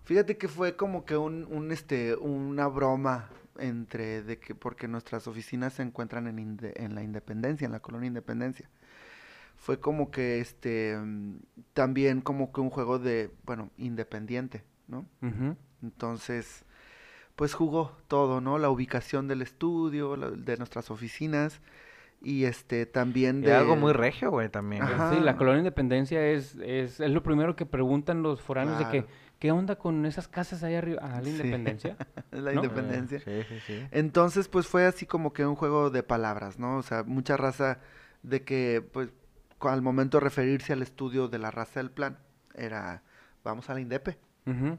[0.09, 3.29] Fíjate que fue como que un, un, este, una broma
[3.59, 7.79] entre de que porque nuestras oficinas se encuentran en, Inde- en la Independencia, en la
[7.79, 8.67] colonia Independencia.
[9.55, 10.97] Fue como que este
[11.73, 15.05] también como que un juego de, bueno, independiente, ¿no?
[15.83, 16.65] Entonces,
[17.35, 18.57] pues jugó todo, ¿no?
[18.57, 21.61] La ubicación del estudio, la- de nuestras oficinas
[22.23, 24.81] y este también Y de algo muy regio, güey, también.
[24.81, 25.11] Ajá.
[25.13, 29.01] Sí, la colonia Independencia es, es, es lo primero que preguntan los foráneos de que,
[29.03, 29.28] Claro.
[29.39, 31.01] ¿Qué onda con esas casas ahí arriba?
[31.03, 31.29] Ah, la Sí.
[31.31, 31.97] Independencia.
[32.31, 32.63] la ¿no?
[32.63, 33.19] Independencia.
[33.19, 33.87] Sí, sí, sí.
[33.91, 36.77] Entonces, pues fue así como que un juego de palabras, ¿no?
[36.77, 37.79] O sea, mucha raza
[38.23, 39.09] de que, pues,
[39.61, 42.17] al momento de referirse al estudio de la raza del plan,
[42.55, 43.03] era,
[43.43, 44.77] vamos a la Indepe, Ujú.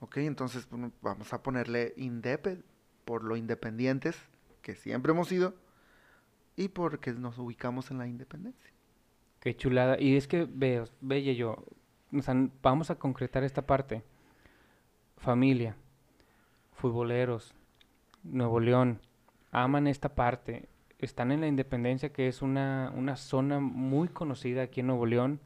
[0.00, 0.16] ¿ok?
[0.18, 2.62] Entonces, bueno, vamos a ponerle Indepe
[3.04, 4.16] por lo independientes
[4.62, 5.54] que siempre hemos sido
[6.56, 8.70] y porque nos ubicamos en la independencia.
[9.40, 10.00] Qué chulada.
[10.00, 11.64] Y es que, ve, ve yo,
[12.62, 14.02] vamos a concretar esta parte.
[15.16, 15.76] Familia,
[16.72, 17.54] futboleros,
[18.22, 19.00] Nuevo León,
[19.50, 20.68] aman esta parte.
[20.98, 25.40] están en la Independencia, que es una, una zona muy conocida aquí en Nuevo León,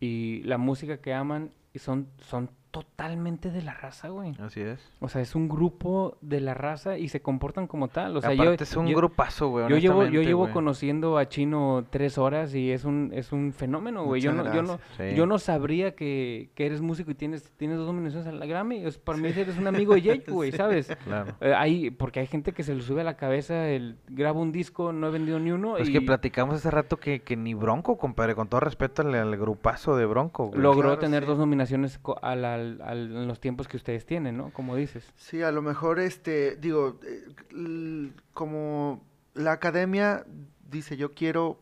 [0.00, 4.34] y la música que aman y son, son totalmente de la raza, güey.
[4.40, 4.80] Así es.
[4.98, 8.16] O sea, es un grupo de la raza y se comportan como tal.
[8.16, 9.68] O sea, Aparte yo, es un yo- grupazo, güey.
[9.68, 10.52] yo llevo, yo llevo güey.
[10.52, 14.20] conociendo a Chino tres horas y es un, es un fenómeno, güey.
[14.20, 15.26] Yo no, yo no, yo Sí.
[15.28, 18.84] no sabría que, que eres músico y tienes, tienes dos nominaciones a la Grammy.
[18.84, 20.88] Es, para mí eres un amigo de Jake, güey, ¿sabes?
[21.04, 21.34] Claro.
[21.40, 24.50] Eh, hay, porque hay gente que se le sube a la cabeza el grabo un
[24.50, 27.52] disco, no he vendido ni uno Es y que platicamos hace rato que, que ni
[27.54, 30.60] Bronco, compadre, con todo respeto al, al grupazo de Bronco, güey.
[30.60, 31.28] logró Claro, tener sí.
[31.28, 34.50] dos nominaciones co- al, al- al- en los tiempos que ustedes tienen, ¿no?
[34.52, 35.04] Como dices.
[35.16, 39.04] Sí, a lo mejor, este, digo, eh, como
[39.34, 40.24] la academia
[40.70, 41.60] dice, yo quiero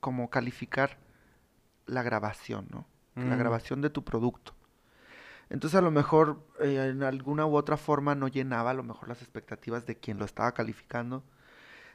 [0.00, 0.98] como calificar
[1.86, 2.86] la grabación, ¿no?
[3.16, 3.38] La Mm.
[3.38, 4.54] grabación de tu producto.
[5.50, 9.08] Entonces a lo mejor eh, en alguna u otra forma no llenaba a lo mejor
[9.08, 11.22] las expectativas de quien lo estaba calificando.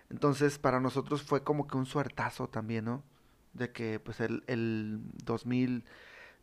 [0.10, 3.04] Entonces para nosotros fue como que un suertazo también, ¿no?
[3.54, 5.02] De que pues el, el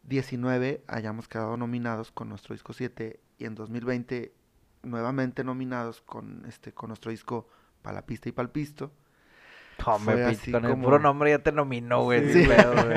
[0.07, 4.33] 2019 hayamos quedado nominados con nuestro disco 7 y en 2020
[4.85, 7.49] nuevamente nominados con este con nuestro disco
[7.83, 8.93] Para la pista y Palpisto.
[9.77, 12.33] Pinche, así con el puro nombre ya te nominó, güey.
[12.33, 12.45] Sí.
[12.45, 12.97] sin pedo, güey.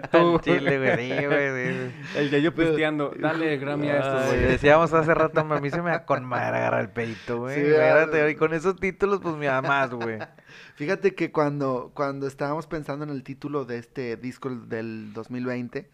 [0.12, 0.38] Tú.
[0.38, 1.18] Chile, güey.
[1.18, 1.92] sí, güey, sí.
[2.16, 3.12] El gallo pisteando.
[3.18, 4.40] Dale Grammy a estos, güey.
[4.42, 7.56] decíamos hace rato, a mí se me da con madre agarrar el pedito, güey.
[7.56, 8.28] Sí, ¿verdad?
[8.28, 10.18] y con esos títulos, pues me da más, güey.
[10.76, 15.90] Fíjate que cuando, cuando estábamos pensando en el título de este disco el del 2020,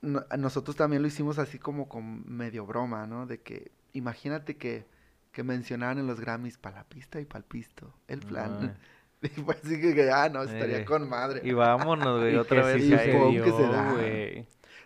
[0.00, 3.26] no- nosotros también lo hicimos así como con medio broma, ¿no?
[3.26, 4.86] De que imagínate que,
[5.32, 8.76] que mencionaran en los Grammys para la pista y para el pisto, el plan.
[9.20, 11.40] Y fue así que, que, ah, no, estaría Eh, con madre.
[11.42, 12.84] Y vámonos, güey, otra vez.
[12.84, 13.92] sí que se da.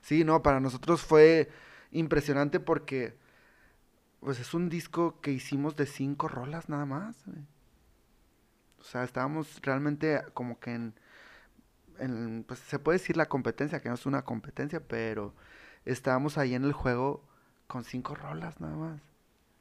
[0.01, 1.51] Sí, no, para nosotros fue
[1.91, 3.15] impresionante porque,
[4.21, 7.23] pues es un disco que hicimos de cinco rolas nada más.
[7.27, 7.45] güey.
[8.81, 10.95] O sea, estábamos realmente como que en,
[12.03, 15.35] en, pues se puede decir la competencia, que no es una competencia, pero
[15.85, 17.23] estábamos ahí en el juego
[17.67, 19.01] con cinco rolas nada más.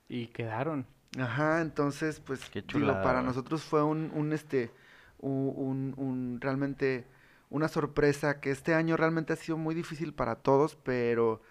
[0.10, 0.86] Y quedaron.
[1.20, 4.72] Ajá, entonces, pues, Qué digo, para nosotros fue un, un este,
[5.20, 7.06] un, un, realmente
[7.50, 11.42] una sorpresa que este año realmente ha sido muy difícil para todos, pero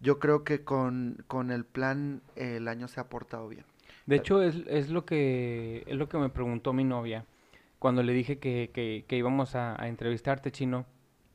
[0.00, 3.64] yo creo que con, con el plan eh, el año se ha portado bien.
[4.06, 7.26] De hecho, es, es lo que es lo que me preguntó mi novia
[7.78, 10.86] cuando le dije que, que, que íbamos a, a entrevistarte, Chino.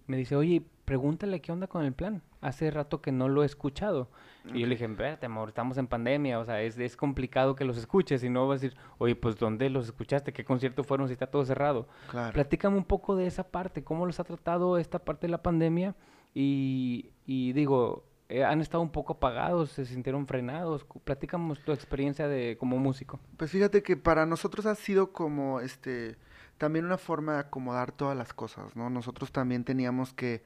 [0.07, 2.21] Me dice, oye, pregúntale qué onda con el plan.
[2.41, 4.09] Hace rato que no lo he escuchado.
[4.53, 7.63] Y yo le dije, espérate, amor, estamos en pandemia, o sea, es, es complicado que
[7.63, 10.33] los escuches y no vas a decir, oye, pues, ¿dónde los escuchaste?
[10.33, 11.87] ¿Qué concierto fueron si está todo cerrado?
[12.11, 12.33] Claro.
[12.33, 15.95] Platícame un poco de esa parte, cómo los ha tratado esta parte de la pandemia
[16.33, 20.85] y, y digo, eh, han estado un poco apagados, se sintieron frenados.
[21.03, 23.19] Platícanos tu experiencia de como músico.
[23.37, 26.17] Pues fíjate que para nosotros ha sido como este
[26.57, 28.89] también una forma de acomodar todas las cosas, ¿no?
[28.89, 30.43] Nosotros también teníamos que,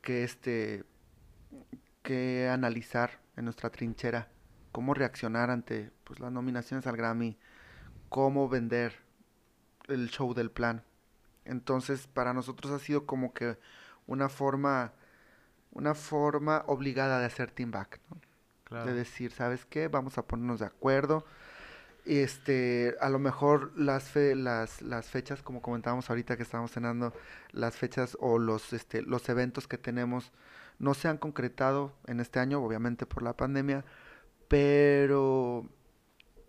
[0.00, 0.84] que este
[2.02, 4.28] que analizar en nuestra trinchera
[4.72, 7.38] cómo reaccionar ante pues las nominaciones al Grammy,
[8.08, 8.94] cómo vender
[9.88, 10.84] el show del plan.
[11.44, 13.58] Entonces, para nosotros ha sido como que
[14.06, 14.92] una forma
[15.72, 18.20] una forma obligada de hacer team back, ¿no?
[18.84, 19.88] de decir, ¿sabes qué?
[19.88, 21.26] Vamos a ponernos de acuerdo.
[22.04, 26.72] Y este, a lo mejor las fe- las, las fechas, como comentábamos ahorita que estábamos
[26.72, 27.12] cenando,
[27.52, 30.32] las fechas o los este, los eventos que tenemos
[30.80, 33.84] no se han concretado en este año, obviamente por la pandemia,
[34.48, 35.64] pero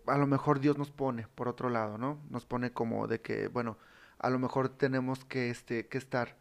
[0.06, 2.18] a lo mejor Dios nos pone por otro lado, ¿no?
[2.30, 3.78] Nos pone como de que, bueno,
[4.18, 6.36] a lo mejor tenemos que este, que estar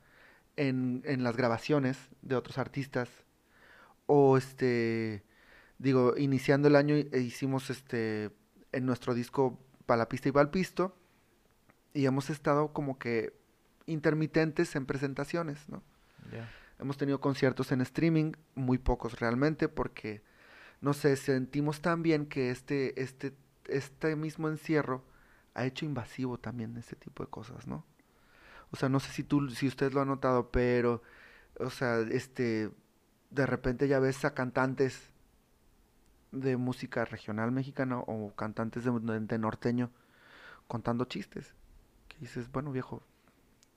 [0.56, 3.10] en, en las grabaciones de otros artistas
[4.06, 5.24] o este
[5.78, 8.32] digo, iniciando el año eh, hicimos este
[8.74, 10.96] en nuestro disco para la pista y para el pisto
[11.94, 13.34] y hemos estado como que
[13.86, 15.84] intermitentes en presentaciones, ¿no?
[16.80, 20.24] Hemos tenido conciertos en streaming, muy pocos realmente, porque
[20.82, 23.34] no sé, sentimos también que este, este,
[23.68, 25.06] este mismo encierro
[25.54, 27.86] ha hecho invasivo también ese tipo de cosas, ¿no?
[28.72, 31.04] O sea, no sé si tú, si ustedes lo han notado, pero,
[31.60, 32.72] o sea, este,
[33.30, 35.13] de repente ya ves a cantantes
[36.34, 39.92] de música regional mexicana o cantantes de, norteño
[40.68, 41.54] contando chistes.
[42.08, 43.02] Que dices, bueno, viejo,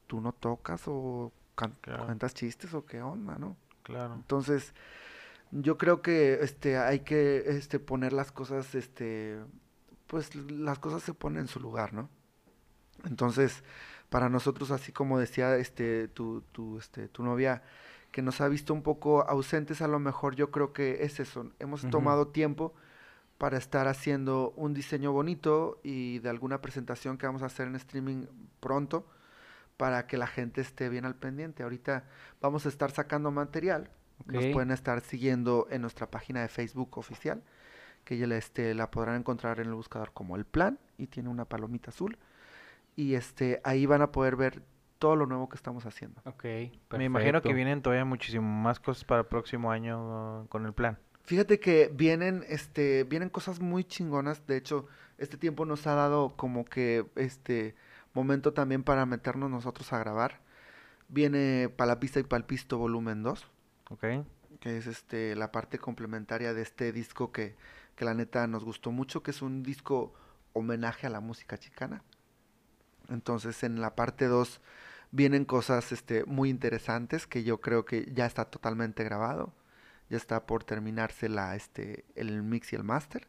[0.06, 1.32] ¿tú no tocas o
[1.80, 2.04] Claro.
[2.04, 3.56] cuentas chistes o qué onda, no?
[3.82, 4.14] Claro.
[4.14, 4.74] Entonces,
[5.50, 9.38] yo creo que este hay que este poner las cosas este
[10.06, 12.10] pues las cosas se ponen en su lugar, ¿no?
[13.04, 13.64] Entonces,
[14.10, 17.62] para nosotros así como decía este tu tu este tu novia
[18.16, 21.50] que nos ha visto un poco ausentes, a lo mejor yo creo que es eso.
[21.58, 21.90] Hemos Ujú.
[21.90, 22.72] tomado tiempo
[23.36, 27.76] para estar haciendo un diseño bonito y de alguna presentación que vamos a hacer en
[27.76, 28.24] streaming
[28.58, 29.06] pronto
[29.76, 31.62] para que la gente esté bien al pendiente.
[31.62, 32.04] Ahorita
[32.40, 33.90] vamos a estar sacando material.
[34.24, 34.52] Nos Ok.
[34.54, 37.42] pueden estar siguiendo en nuestra página de Facebook oficial,
[38.04, 41.28] que ya la, este, la podrán encontrar en el buscador como El Plan y tiene
[41.28, 42.16] una palomita azul.
[42.96, 44.62] Y este ahí van a poder ver
[44.98, 46.20] todo lo nuevo que estamos haciendo.
[46.24, 46.44] Ok,
[46.96, 50.72] Me imagino que vienen todavía muchísimo más cosas para el próximo año uh, con el
[50.72, 50.98] plan.
[51.24, 54.46] Fíjate que vienen, este, vienen cosas muy chingonas.
[54.46, 54.86] De hecho,
[55.18, 57.74] este tiempo nos ha dado como que este
[58.14, 60.40] momento también para meternos nosotros a grabar.
[61.08, 63.46] Viene Palapista y Palpisto volumen 2,
[63.90, 64.04] ¿Ok?
[64.60, 67.54] que es este la parte complementaria de este disco que,
[67.94, 70.14] que la neta nos gustó mucho, que es un disco
[70.52, 72.02] homenaje a la música chicana.
[73.08, 74.60] Entonces, en la parte 2
[75.10, 79.52] vienen cosas este, muy interesantes que yo creo que ya está totalmente grabado.
[80.08, 83.26] Ya está por terminarse la, este, el mix y el master.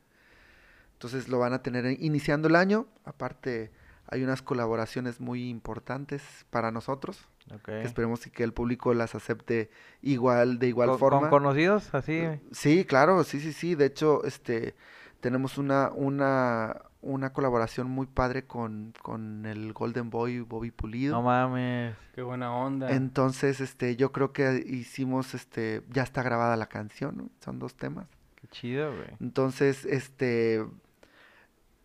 [0.94, 2.88] Entonces lo van a tener en- iniciando el año.
[3.06, 3.72] Aparte,
[4.10, 7.28] hay unas colaboraciones muy importantes para nosotros.
[7.54, 7.66] Ok.
[7.66, 9.70] Que esperemos que el público las acepte
[10.02, 11.20] igual, de igual ¿Con, forma.
[11.22, 11.94] con conocidos?
[11.94, 12.24] Así.
[12.52, 13.74] Sí, claro, sí, sí, sí.
[13.76, 14.76] De hecho, este,
[15.20, 21.16] tenemos una, una, una colaboración muy padre con, con el Golden Boy Bobby Pulido.
[21.16, 21.96] No mames.
[22.14, 22.92] Qué buena onda.
[22.92, 27.30] Entonces, este, yo creo que hicimos, este, ya está grabada la canción, ¿no?
[27.44, 28.08] Son dos temas.
[28.36, 29.10] Qué chido, güey.
[29.20, 30.66] Entonces, este,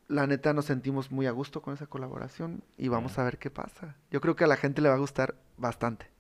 [0.09, 3.51] la neta nos sentimos muy a gusto con esa colaboración y vamos a ver qué
[3.51, 3.97] pasa.
[4.11, 6.11] Yo creo que a la gente le va a gustar bastante.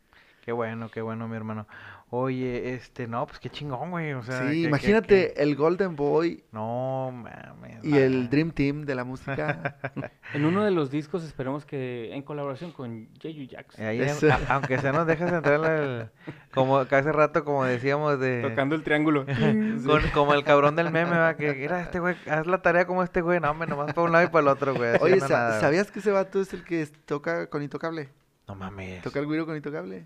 [0.42, 1.66] Qué bueno, qué bueno, mi hermano.
[2.14, 4.12] Oye, este, no, pues qué chingón, güey.
[4.12, 7.82] O sea, sí, que- imagínate que- el Golden Boy No mames.
[7.82, 9.76] y el Dream Team de la música.
[10.34, 13.08] En uno de los discos esperemos que en colaboración con
[13.78, 14.30] ahí, Eso.
[14.30, 16.10] a- aunque sea nos dejas entrar en el-
[16.52, 19.24] como que hace rato como decíamos de Tocando el triángulo.
[19.86, 23.02] con- como el cabrón del meme, va, que mira este güey, haz la tarea como
[23.02, 24.90] este güey, no, hombre, nomás para un lado y para el otro, güey.
[25.00, 25.60] Oye, haciendo sa- nada, güey.
[25.62, 28.10] ¿sabías que ese vato es el que toca con Intocable?
[28.46, 29.00] No mames.
[29.00, 30.04] Toca el güiro con Intocable.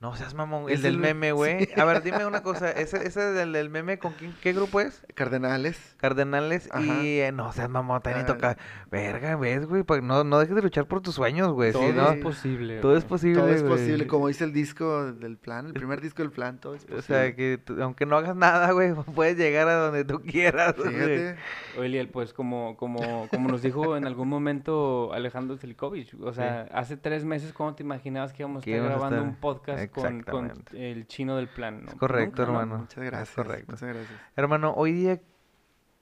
[0.00, 1.68] No seas mamón, Es el del el- meme, güey.
[1.76, 5.02] A ver, dime una cosa, ese ese del, del meme con quién, qué grupo es?
[5.14, 5.94] Cardenales.
[5.96, 6.82] Cardenales Ajá.
[7.02, 8.26] y eh, no seas mamón, también Ah.
[8.26, 8.56] toca.
[8.90, 12.10] Verga, ves, güey, no no dejes de luchar por tus sueños, güey, Todo si no
[12.10, 12.80] es posible.
[12.80, 13.08] todo es güey.
[13.08, 16.58] posible, Todo es posible, como dice el disco del plan, el primer disco del plan,
[16.58, 16.98] todo es posible.
[16.98, 20.74] O sea, que aunque no hagas nada, güey, puedes llegar a donde tú quieras.
[20.76, 21.36] Fíjate.
[21.78, 26.68] Oye, Liel, pues como, como, como nos dijo en algún momento Alejandro Zelikovic, o sea,
[26.72, 29.83] hace tres meses, ¿cómo te imaginabas que íbamos a estar a grabando estar- un podcast
[29.88, 30.92] con, con Exactamente.
[30.92, 31.84] el chino del plan?
[31.84, 31.90] ¿no?
[31.90, 32.52] Es correcto, ¿no?
[32.52, 32.78] hermano.
[32.78, 33.34] Muchas Es gracias.
[33.34, 33.72] correcto.
[33.72, 34.20] Muchas gracias.
[34.36, 35.20] Hermano, hoy día,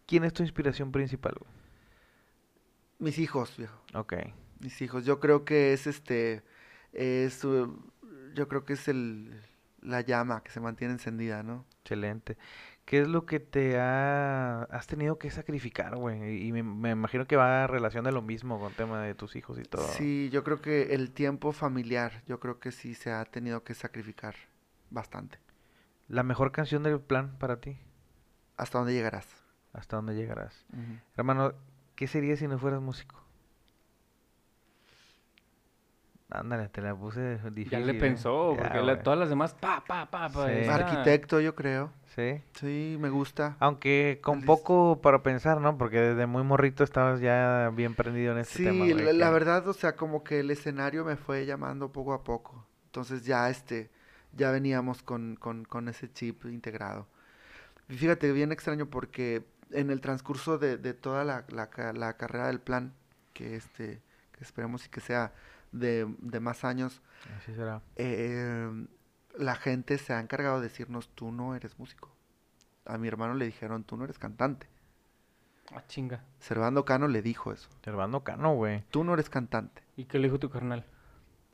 [0.07, 1.51] ¿quién es tu inspiración principal, güey?
[2.99, 3.81] Mis hijos, viejo.
[3.95, 4.15] Ok.
[4.61, 5.05] Mis hijos.
[5.05, 6.43] Yo creo que es este.
[6.93, 7.45] Es.
[7.45, 7.77] uh,
[8.35, 9.41] yo creo que es el.
[9.81, 11.65] La llama que se mantiene encendida, ¿no?
[11.81, 12.37] Excelente.
[12.85, 14.65] ¿Qué es lo que te ha...
[14.65, 16.47] has tenido que sacrificar, güey?
[16.47, 19.15] Y me, me imagino que va a relación de lo mismo con el tema de
[19.15, 19.87] tus hijos y todo.
[19.89, 23.75] Sí, yo creo que el tiempo familiar, yo creo que sí se ha tenido que
[23.75, 24.35] sacrificar
[24.91, 25.39] bastante.
[26.09, 27.79] La mejor canción del plan para ti,
[28.57, 29.27] ¿Hasta dónde llegarás?
[29.73, 30.67] ¿hasta dónde llegarás?
[31.17, 31.55] Hermano,
[31.97, 33.22] ¿qué sería si no fueras músico?
[36.35, 37.71] Ándale, te la puse difícil.
[37.71, 38.01] Ya le ¿eh?
[38.01, 40.47] pensó, Ya, porque la- todas las demás, pa, pa, pa, pa.
[40.49, 40.67] Sí.
[40.69, 41.93] Arquitecto, yo creo.
[42.15, 42.43] Sí.
[42.55, 43.57] Sí, me gusta.
[43.61, 44.47] Aunque con Listo.
[44.57, 45.77] poco para pensar, ¿no?
[45.77, 49.67] Porque desde muy morrito estabas ya bien prendido en este Sí, tema, güey, la, verdad,
[49.69, 52.67] o sea, como que el escenario me fue llamando poco a poco.
[52.87, 53.91] Entonces ya este,
[54.35, 57.07] ya veníamos con, con, con ese chip integrado.
[57.89, 62.47] Y fíjate, bien extraño porque en el transcurso de, de toda la, la, la carrera
[62.47, 62.95] del plan,
[63.35, 64.01] que este,
[64.33, 65.33] que esperemos y que sea
[65.73, 67.03] de, de más años,
[67.39, 67.81] Así será.
[67.97, 68.87] eh,
[69.39, 72.11] la gente se ha encargado de decirnos, tú no eres músico.
[72.85, 74.67] A mi hermano le dijeron, tú no eres cantante.
[75.75, 76.23] Ah, chinga.
[76.39, 78.85] Servando Cano le dijo eso, Servando Cano, güey.
[78.91, 79.83] tú no eres cantante.
[79.97, 80.85] ¿Y qué le dijo tu carnal?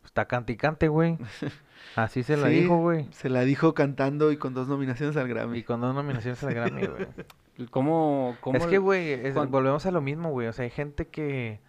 [0.05, 1.19] Está canticante, güey.
[1.97, 3.07] Así se la Sí, dijo, güey.
[3.13, 5.59] Se la dijo cantando y con dos nominaciones al Grammy.
[5.59, 7.07] Y con dos nominaciones al Grammy, güey.
[7.71, 10.49] ¿Cómo, cómo Es que, güey, volvemos a lo mismo, güey.
[10.49, 11.61] O sea, hay gente que,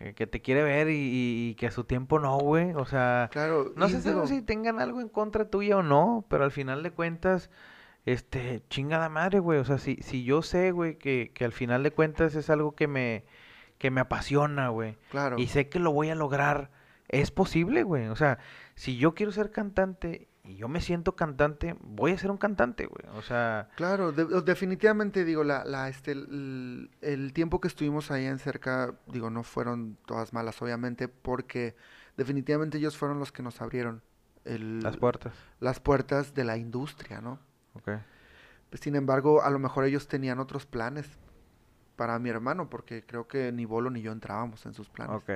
[0.00, 2.72] eh, que, te quiere ver y, que a su tiempo no, güey.
[2.74, 6.44] O sea, Claro, no sé digo, si tengan algo en contra tuya o no, pero
[6.44, 7.50] al final de cuentas,
[8.06, 9.58] este, chingada madre, güey.
[9.58, 12.74] O sea, si, si yo sé, güey, que, que al final de cuentas es algo
[12.74, 13.24] que me,
[13.78, 14.96] que me apasiona, güey.
[15.10, 16.70] claro, Y sé que lo voy a lograr.
[17.08, 18.08] Es posible, güey.
[18.08, 18.38] O sea,
[18.74, 22.86] si yo quiero ser cantante y yo me siento cantante, voy a ser un cantante,
[22.86, 23.16] güey.
[23.16, 28.26] O sea, claro, de- definitivamente digo, la, la, este, el, el tiempo que estuvimos ahí
[28.26, 31.74] en cerca, digo, no fueron todas malas, obviamente, porque
[32.16, 34.02] definitivamente ellos fueron los que nos abrieron
[34.44, 35.32] el, las puertas.
[35.60, 37.38] las puertas de la industria, ¿no?
[37.74, 37.90] Ok.
[38.74, 41.08] Sin embargo, a lo mejor ellos tenían otros planes
[41.96, 45.16] para mi hermano, porque creo que ni Bolo ni yo entrábamos en sus planes.
[45.16, 45.30] Ok.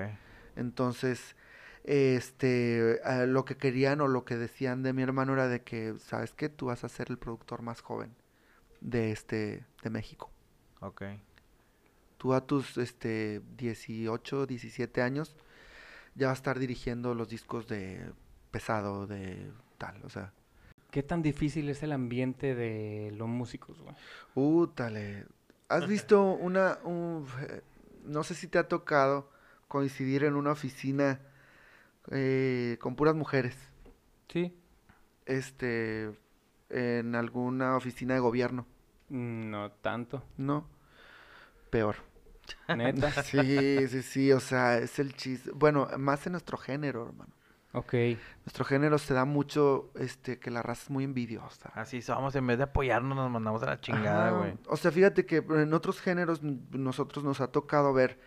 [0.56, 1.36] Entonces,
[1.84, 5.94] este, eh, lo que querían o lo que decían de mi hermano era de que,
[6.00, 6.48] ¿sabes qué?
[6.48, 8.14] Tú vas a ser el productor más joven
[8.80, 10.30] de este, de México.
[10.80, 11.02] Ok.
[12.16, 15.36] Tú a tus, este, 18, 17 años,
[16.14, 18.12] ya vas a estar dirigiendo los discos de
[18.50, 20.32] pesado, de tal, o sea.
[20.90, 23.96] ¿Qué tan difícil es el ambiente de los músicos, güey?
[24.34, 25.26] Útale.
[25.68, 27.26] ¿Has visto una, un-
[28.04, 29.30] no sé si te ha tocado
[29.68, 31.20] coincidir en una oficina
[32.10, 33.56] eh, con puras mujeres?
[34.28, 34.54] Sí.
[35.26, 36.10] este,
[36.70, 38.66] en alguna oficina de gobierno,
[39.10, 40.22] Mm, No tanto.
[40.36, 40.68] ¿no?
[41.70, 41.96] Peor.
[42.68, 43.10] Neta.
[43.22, 45.50] Sí, sí, sí, o sea, es el chiste.
[45.54, 47.32] Bueno, más en nuestro género, hermano.
[47.72, 47.94] ok.
[48.44, 51.70] Nuestro género se da mucho, este, que la raza es muy envidiosa.
[51.74, 54.54] Así somos, en vez de apoyarnos, nos mandamos a la chingada, güey.
[54.66, 58.18] O sea, fíjate que en otros géneros nosotros nos ha tocado ver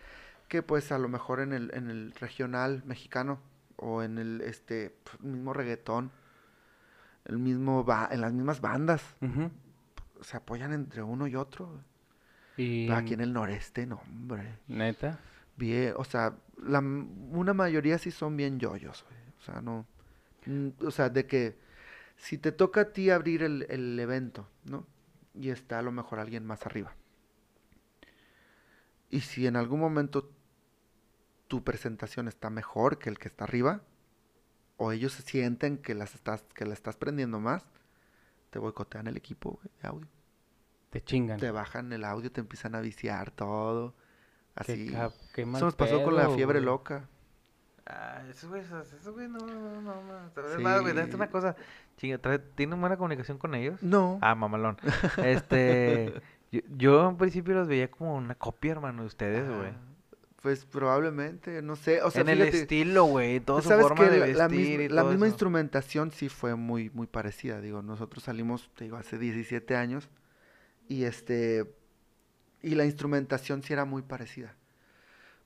[0.48, 3.40] que pues a lo mejor en el, en el regional mexicano
[3.82, 6.10] o en el este p- mismo reggaetón,
[7.24, 9.02] el mismo ba- en las mismas bandas,
[10.22, 11.80] se apoyan entre uno y otro.
[12.56, 14.58] Y Pero Aquí en el noreste, no, hombre.
[14.68, 15.18] neta.
[15.56, 19.20] Bien, o sea, la, una mayoría sí son bien yoyos, güey.
[19.38, 19.86] O sea, no.
[20.46, 21.58] mm, O sea, de que
[22.16, 24.86] si te toca a ti abrir el, el evento, ¿no?
[25.34, 26.94] Y está a lo mejor alguien más arriba.
[29.10, 30.30] Y si en algún momento
[31.52, 33.82] tu presentación está mejor que el que está arriba,
[34.78, 37.62] o ellos se sienten que las estás, que la estás prendiendo más,
[38.48, 40.08] te boicotean el equipo güey, de audio.
[40.88, 41.38] Te chingan.
[41.38, 43.92] Te bajan el audio, te empiezan a viciar todo.
[44.64, 44.96] Qué Así.
[45.34, 46.64] qué mal Eso nos pasó con la fiebre güey.
[46.64, 47.06] loca.
[47.84, 50.26] Ah, esos güeyes, esos güeyes, no, no, no, no.
[50.28, 50.62] Es Sí.
[50.62, 51.54] más, güey, es una cosa.
[51.98, 52.18] Chinga,
[52.54, 53.82] ¿tienen buena comunicación con ellos?
[53.82, 54.18] No.
[54.22, 54.78] Ah, mamalón.
[55.18, 56.14] Este.
[56.50, 59.91] yo, yo en principio los veía como una copia, hermano, de ustedes, güey.
[60.42, 62.02] Pues probablemente, no sé.
[62.02, 64.82] O sea, en el estilo, güey, toda su ¿sabes forma de La- vestir la, misma,
[64.82, 65.32] y la todo misma eso.
[65.34, 67.60] instrumentación sí fue muy, muy parecida.
[67.60, 70.08] Digo, nosotros salimos, te digo, hace 17 años.
[70.88, 71.72] Y este.
[72.60, 74.56] Y la instrumentación sí era muy parecida.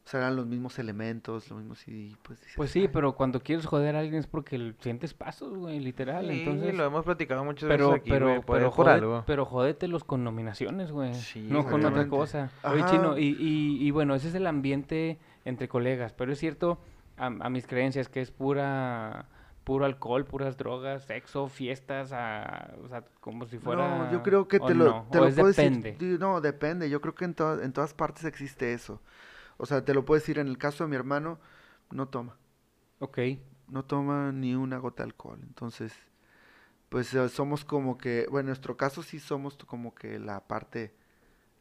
[0.06, 1.88] O sea, eran los mismos elementos, los mismos.
[1.88, 2.38] Y pues.
[2.38, 2.88] dices, Pues sí, "Ay".
[2.92, 6.28] pero cuando quieres joder a alguien es porque sientes pasos, güey, literal.
[6.30, 10.04] Sí, Entonces, lo hemos platicado muchas pero, veces aquí, pero, güey, pero, jode- pero jódetelos
[10.04, 11.12] con nominaciones, güey.
[11.14, 12.50] Sí, no con otra cosa.
[12.62, 12.90] Oye, Ajá.
[12.92, 16.78] Chino, y, y, y bueno, ese es el ambiente entre colegas, pero es cierto,
[17.16, 19.26] a, a mis creencias, que es pura
[19.64, 23.98] puro alcohol, puras drogas, sexo, fiestas, a- o sea, como si fuera...
[24.04, 25.90] No, yo creo que o te lo, no, te o lo puedo depende.
[25.98, 26.20] decir.
[26.20, 26.88] No, depende.
[26.88, 29.00] Yo creo que en, to- en todas partes existe eso.
[29.58, 31.38] O sea, te lo puedo decir en el caso de mi hermano,
[31.90, 32.36] no toma.
[33.00, 33.18] Ok,
[33.68, 35.40] No toma ni una gota de alcohol.
[35.42, 35.92] Entonces,
[36.88, 40.94] pues eh, somos como que, bueno, en nuestro caso sí somos como que la parte,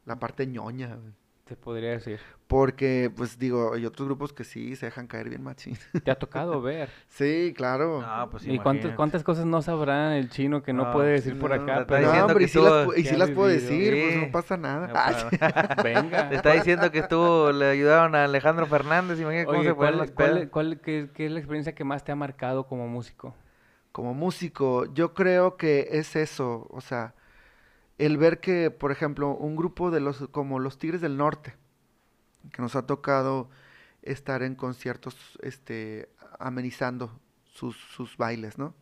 [0.04, 0.96] la parte ñoña.
[0.96, 1.14] güey.
[1.46, 2.18] Te podría decir.
[2.48, 5.78] Porque, pues digo, hay otros grupos que sí se dejan caer bien machín.
[6.04, 6.88] Te ha tocado ver.
[7.08, 8.02] sí, claro.
[8.04, 11.38] Ah, pues ¿Y cuántas, cuántas cosas no sabrá el chino que no No, puede decir
[11.38, 11.82] por No, acá?
[11.82, 14.20] está pero- no, diciendo hombre, y sí las, tú- y sí puedo decir, pues Sí.
[14.26, 14.86] no pasa nada.
[14.88, 15.28] No, Ah,
[15.76, 16.28] para- Venga.
[16.28, 19.98] Te está diciendo que estuvo, le ayudaron a Alejandro Fernández, imagínate cómo Oye, se ¿cuál,
[19.98, 20.48] las cuál- pedas.
[20.50, 23.34] cuál- qué, qué es la experiencia que más te ha marcado como músico?
[23.92, 27.14] como músico, yo creo que es eso, o sea,
[27.98, 31.54] el ver que, por ejemplo, un grupo de los, como los Tigres del Norte,
[32.52, 33.48] que nos ha tocado
[34.02, 38.74] estar en conciertos, este, amenizando sus, sus bailes, ¿no?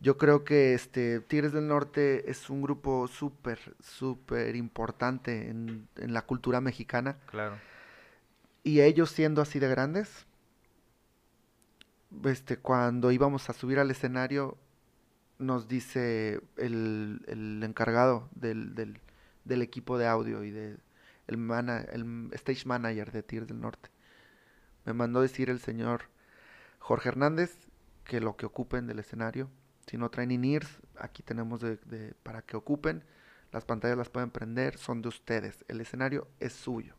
[0.00, 6.12] Yo creo que este Tigres del Norte es un grupo súper, súper importante en, en
[6.12, 7.18] la cultura mexicana.
[7.30, 7.56] Claro.
[8.62, 10.26] Y ellos siendo así de grandes,
[12.24, 14.56] este, cuando íbamos a subir al escenario,
[15.38, 19.00] nos dice el, el encargado del, del,
[19.44, 20.76] del equipo de audio y de
[21.26, 23.90] el, mana- el stage manager de Tigres del Norte.
[24.84, 26.02] Me mandó decir el señor
[26.78, 27.56] Jorge Hernández
[28.04, 29.50] que lo que ocupen del escenario,
[29.86, 30.68] si no traen in-ears,
[30.98, 33.04] aquí tenemos de, de- para que ocupen,
[33.52, 36.94] las pantallas las pueden prender, son de ustedes, el escenario es suyo.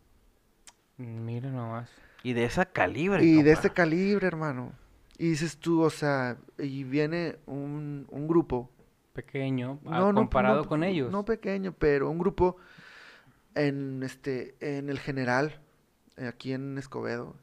[0.98, 1.90] Mira nomás.
[2.24, 4.74] Y de esa calibre, Y de ese calibre, hermano.
[5.20, 8.72] Y dices tú, o sea, y viene un, un grupo.
[9.12, 11.12] Pequeño, ah, No, no, comparado no, con ellos.
[11.12, 12.56] No pequeño, pero un grupo
[13.54, 15.60] en este, en el general,
[16.16, 17.36] eh, aquí en Escobedo.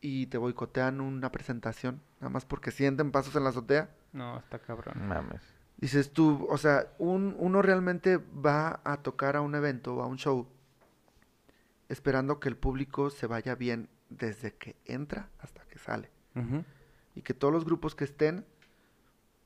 [0.00, 3.90] Y te boicotean una presentación, nada más porque sienten pasos en la azotea.
[4.12, 5.08] No, está cabrón.
[5.08, 5.42] Mames.
[5.78, 10.06] Dices tú, o sea, un, uno realmente va a tocar a un evento o a
[10.06, 10.46] un show
[11.88, 16.10] esperando que el público se vaya bien desde que entra hasta que sale.
[17.14, 18.44] Y que todos los grupos que estén,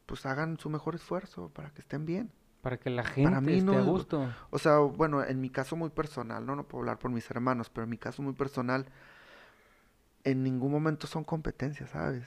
[0.07, 2.31] pues hagan su mejor esfuerzo para que estén bien.
[2.61, 4.33] Para que la gente mí esté a no- gusto.
[4.51, 7.71] O sea, bueno, en mi caso muy personal, no, no puedo hablar por mis hermanos,
[7.71, 8.87] pero en mi caso muy personal,
[10.25, 12.25] en ningún momento son competencias, ¿sabes?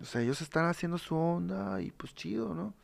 [0.00, 2.74] O sea, ellos están haciendo su onda y pues chido, ¿no?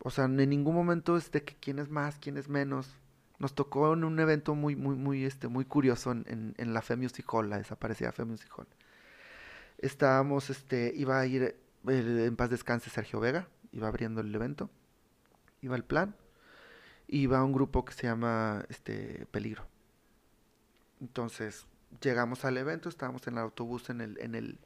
[0.00, 2.94] O sea, en ningún momento es de que quién es más, quién es menos.
[3.38, 6.82] Nos tocó en un evento muy, muy, muy, este, muy curioso en, en, en la
[6.82, 8.66] Fe Music Hall, la desaparecida Fe Music Hall.
[9.78, 11.56] Estábamos, este, iba a ir
[11.86, 14.68] el- en paz descanse Sergio Vega, iba abriendo el evento,
[15.62, 16.14] iba el plan,
[17.06, 19.66] iba un grupo que se llama, este, Peligro.
[21.00, 21.66] Entonces,
[22.02, 24.58] llegamos al evento, estábamos en el autobús en el, en el,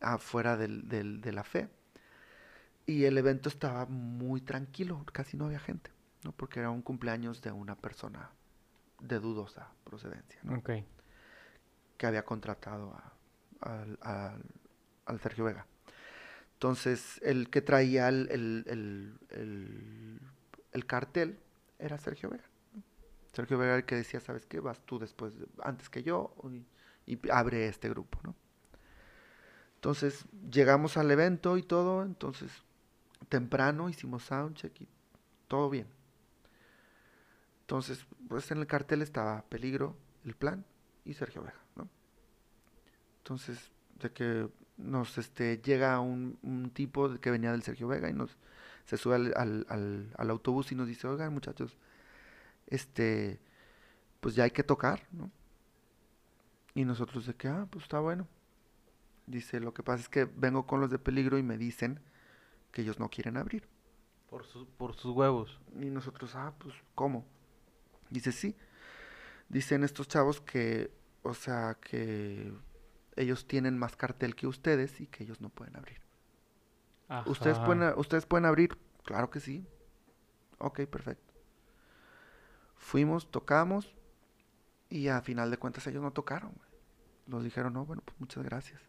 [0.00, 1.68] afuera del, del- de la fe.
[2.86, 5.90] Y el evento estaba muy tranquilo, casi no había gente,
[6.22, 6.32] ¿no?
[6.32, 8.30] Porque era un cumpleaños de una persona
[9.00, 10.58] de dudosa procedencia, ¿no?
[10.58, 10.70] Ok.
[11.96, 13.13] Que había contratado a-
[13.64, 13.98] al,
[15.06, 15.66] al- Sergio Vega.
[16.54, 20.20] Entonces, el que traía el, el- el- el-
[20.72, 21.38] el cartel
[21.78, 22.44] era Sergio Vega.
[23.32, 24.60] Sergio Vega el que decía, ¿sabes qué?
[24.60, 26.34] Vas tú después, de- antes que yo,
[27.06, 28.34] y, y abre este grupo, ¿no?
[29.76, 32.50] Entonces llegamos al evento y todo, entonces
[33.28, 34.88] temprano hicimos soundcheck y
[35.48, 35.86] todo bien.
[37.62, 40.64] Entonces, pues en el cartel estaba Peligro, el plan
[41.04, 41.88] y Sergio Vega, ¿no?
[43.24, 43.70] Entonces,
[44.00, 48.36] de que nos este, llega un, un tipo que venía del Sergio Vega y nos
[48.84, 51.78] se sube al, al- al- al autobús y nos dice, oigan muchachos,
[52.66, 53.40] este,
[54.20, 55.30] pues ya hay que tocar, ¿no?
[56.74, 58.28] Y nosotros de que, ah, pues está bueno.
[59.26, 62.00] Dice, lo que pasa es que vengo con los de peligro y me dicen
[62.72, 63.66] que ellos no quieren abrir.
[64.28, 65.60] Por, sus por sus huevos.
[65.80, 67.24] Y nosotros, ah, pues, ¿cómo?
[68.10, 68.54] Dice, sí.
[69.48, 70.90] Dicen estos chavos que,
[71.22, 72.52] o sea, que
[73.16, 76.00] ellos tienen más cartel que ustedes y que ellos no pueden abrir.
[77.26, 78.76] ¿Ustedes pueden, ¿Ustedes pueden abrir?
[79.04, 79.66] Claro que sí.
[80.58, 81.34] Ok, perfecto.
[82.76, 83.94] Fuimos, tocamos
[84.88, 86.52] y a final de cuentas ellos no tocaron.
[86.52, 86.68] güey.
[87.26, 88.80] Los dijeron, no, bueno, pues muchas gracias.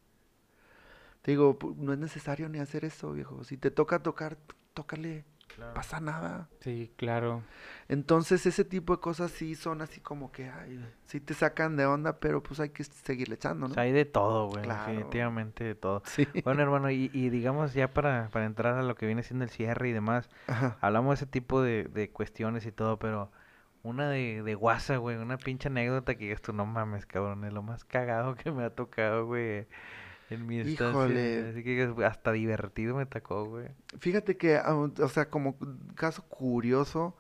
[1.22, 3.44] Te digo, no es necesario ni hacer eso, viejo.
[3.44, 4.38] Si te toca tocar,
[4.74, 5.26] tócale,
[5.74, 6.50] pasa nada.
[6.60, 7.44] Sí, claro.
[7.88, 11.86] Entonces ese tipo de cosas sí son así como que, ay, sí te sacan de
[11.86, 13.74] onda, pero pues hay que seguirle echando, O ¿no?
[13.76, 14.64] sea, hay de todo, güey.
[14.64, 14.92] Claro.
[14.92, 16.02] Definitivamente de todo.
[16.06, 16.28] Sí.
[16.44, 19.50] Bueno, hermano, y, y digamos ya para, para entrar a lo que viene siendo el
[19.52, 20.78] cierre y demás, Ajá.
[20.82, 23.32] hablamos de ese tipo de, de cuestiones y todo, pero
[23.84, 27.54] una de, de guasa, güey, una pinche anécdota que digas tú, no mames, cabrón, es
[27.54, 29.68] lo más cagado que me ha tocado, güey,
[30.30, 30.90] en mi estancia.
[30.90, 31.50] Híjole.
[31.50, 33.68] Así que hasta divertido me tocó, güey.
[34.00, 35.58] Fíjate que, o sea, como
[35.96, 37.16] caso curioso,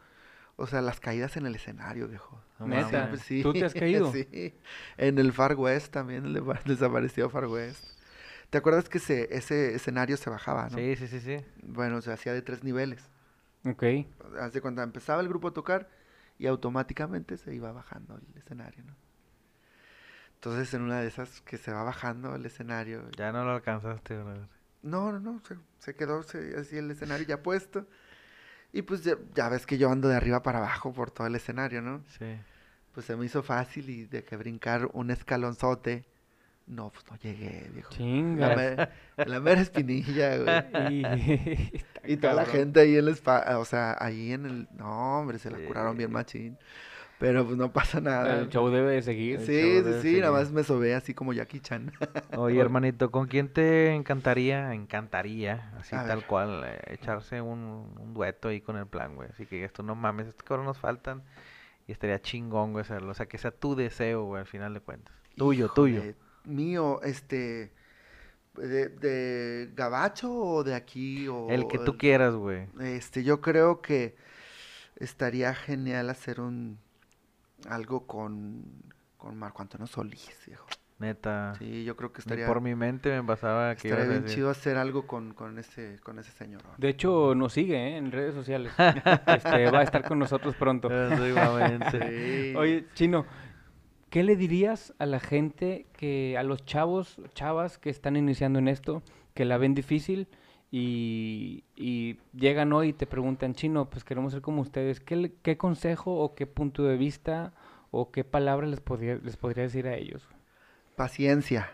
[0.55, 2.41] o sea, las caídas en el escenario, viejo.
[2.59, 3.15] No Neta.
[3.17, 3.41] sí.
[3.43, 4.11] ¿Tú te has caído?
[4.11, 4.55] sí.
[4.97, 7.83] En el Far West también, el de- desaparecido Far West.
[8.49, 10.77] ¿Te acuerdas que ese, ese escenario se bajaba, no?
[10.77, 11.37] Sí, sí, sí, sí.
[11.63, 13.09] Bueno, se hacía de tres niveles.
[13.65, 13.83] Ok.
[14.39, 15.89] Hace cuando empezaba el grupo a tocar
[16.37, 18.95] y automáticamente se iba bajando el escenario, ¿no?
[20.45, 24.15] Entonces, en una de esas que se va bajando el escenario, Ya no lo alcanzaste,
[24.15, 24.47] brother.
[24.83, 27.87] No, no, no, se, se quedó se- así el escenario ya puesto.
[28.71, 31.35] Y pues ya, ya ves que yo ando de arriba para abajo por todo el
[31.35, 32.03] escenario, ¿no?
[32.19, 32.25] Sí.
[32.93, 36.05] Pues se me hizo fácil y de que brincar un escalonzote.
[36.67, 37.89] No, pues no llegué, viejo.
[37.91, 38.55] La, Chinga.
[38.55, 40.91] me- la mera espinilla, güey.
[42.05, 42.59] Y, Y toda la cabrón.
[42.61, 44.67] gente ahí en el spa, o sea, ahí en el...
[44.77, 46.13] No, hombre, se la curaron bien Sí.
[46.13, 46.57] machín.
[47.25, 48.39] Pero pues no pasa nada.
[48.39, 49.39] El show debe de seguir.
[49.39, 51.91] Sí, sí, sí, nada más me sobé así como Jackie Chan.
[52.37, 56.27] Oye, hermanito, ¿con quién te encantaría, encantaría, así A tal ver.
[56.27, 59.27] cual, eh, echarse un, un dueto ahí con el plan, güey?
[59.29, 61.23] Así que esto no mames, estos cabrones nos faltan
[61.87, 63.09] y estaría chingón, güey, hacerlo.
[63.09, 65.15] O sea, que sea tu deseo, güey, al final de cuentas.
[65.35, 66.03] Tuyo, tuyo.
[66.43, 67.73] Mío, este...
[68.53, 72.67] De, de gabacho o de aquí o El que tú quieras, güey.
[72.79, 74.15] Este, yo creo que
[74.95, 76.84] estaría genial hacer un
[77.69, 78.63] algo con
[79.17, 80.67] con Marco Antonio Solís, viejo.
[80.99, 81.55] Neta.
[81.57, 84.37] Sí, yo creo que Ni estaría por mi mente me pasaba que estaría bien decir.
[84.37, 86.61] chido hacer algo con, con ese con ese señor.
[86.77, 87.97] De hecho, nos sigue ¿eh?
[87.97, 88.71] en redes sociales.
[89.27, 90.89] Este, va a estar con nosotros pronto.
[91.13, 92.51] Eso igualmente.
[92.51, 92.55] Sí.
[92.55, 93.25] Oye, Chino,
[94.09, 98.67] ¿qué le dirías a la gente que, a los chavos, chavas que están iniciando en
[98.67, 99.03] esto,
[99.33, 100.29] que la ven difícil
[100.77, 106.35] y, llegan hoy y te preguntan, Chino, pues queremos ser como ustedes, ¿qué, consejo o
[106.35, 107.53] qué punto de vista
[107.91, 110.27] o qué palabra les podría, les podría decir a ellos?
[110.97, 111.71] Paciencia.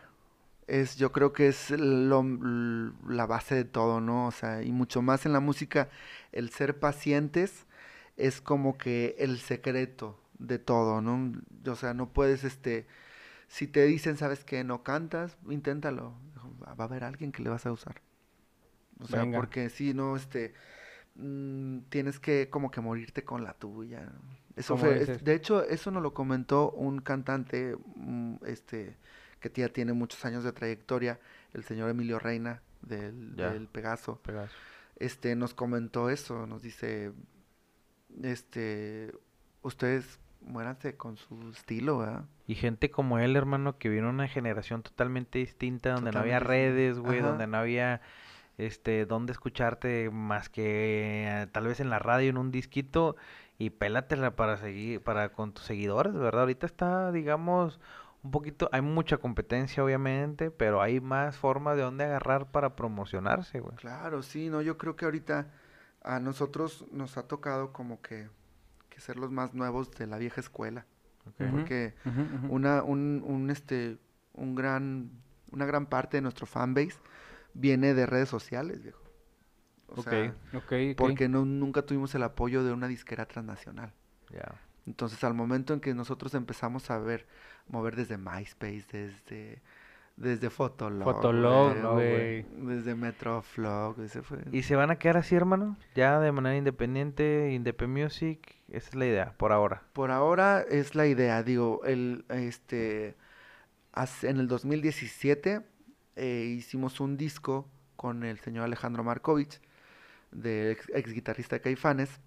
[0.67, 4.27] Es, yo creo que es la base de todo, ¿no?
[4.27, 5.89] O sea, y mucho más en la música,
[6.31, 7.65] el ser pacientes
[8.17, 11.33] es como que el secreto de todo, ¿no?
[11.65, 12.85] O sea, no puedes, este,
[13.47, 14.63] si te dicen, ¿sabes qué?
[14.63, 16.13] No cantas, inténtalo.
[16.63, 18.01] Va a haber alguien que le vas a usar.
[19.01, 19.37] O sea, Venga.
[19.39, 20.53] porque si no, este,
[21.15, 24.07] mm, tienes que como que morirte con la tuya.
[24.55, 28.95] Eso fue, es- de hecho, eso nos lo comentó un cantante, mm, este,
[29.39, 31.19] que ya tiene muchos años de trayectoria,
[31.53, 34.19] el señor Emilio Reina del, del Pegaso.
[34.23, 34.53] Pegaso.
[34.97, 37.11] Este, nos comentó eso, nos dice,
[38.23, 39.11] este,
[39.61, 42.25] ustedes muéranse con su estilo, ¿verdad?
[42.47, 46.97] Y gente como él, hermano, que vino una generación totalmente distinta, donde no había redes,
[46.99, 48.01] güey, donde no había,
[48.61, 53.15] este, dónde escucharte más que eh, tal vez en la radio, en un disquito,
[53.57, 56.41] y pélatela para seguir, para con tus seguidores, ¿verdad?
[56.41, 57.79] Ahorita está, digamos,
[58.23, 63.59] un poquito, hay mucha competencia, obviamente, pero hay más formas de dónde agarrar para promocionarse,
[63.59, 63.75] güey.
[63.77, 65.47] Claro, sí, no, yo creo que ahorita
[66.03, 68.29] a nosotros nos ha tocado como que,
[68.89, 70.85] que ser los más nuevos de la vieja escuela,
[71.37, 71.93] porque
[72.49, 73.97] una, un, un, este,
[74.33, 75.11] un gran,
[75.51, 76.97] una gran parte de nuestro fanbase
[77.53, 79.01] viene de redes sociales, viejo.
[79.87, 80.03] O Ok.
[80.09, 80.95] sea, Ok, ok.
[80.97, 83.91] porque no, nunca tuvimos el apoyo de una disquera transnacional.
[84.31, 84.55] Ya.
[84.87, 87.27] Entonces, al momento en que nosotros empezamos a ver,
[87.67, 89.61] mover desde MySpace, desde,
[90.17, 92.75] desde Fotolog, Fotolog, güey, güey.
[92.75, 94.39] desde Metroflog, ese fue...
[94.51, 95.77] ¿Y se van a quedar así, hermano?
[95.93, 99.83] Ya de manera independiente, Indep Music, esa es la idea, por ahora.
[99.93, 103.15] Por ahora es la idea, digo, el, este,
[103.91, 105.61] hace- en el 2017
[106.15, 109.59] eh, hicimos un disco con el señor Alejandro Markovich,
[110.31, 112.19] de ex, ex guitarrista de Caifanes,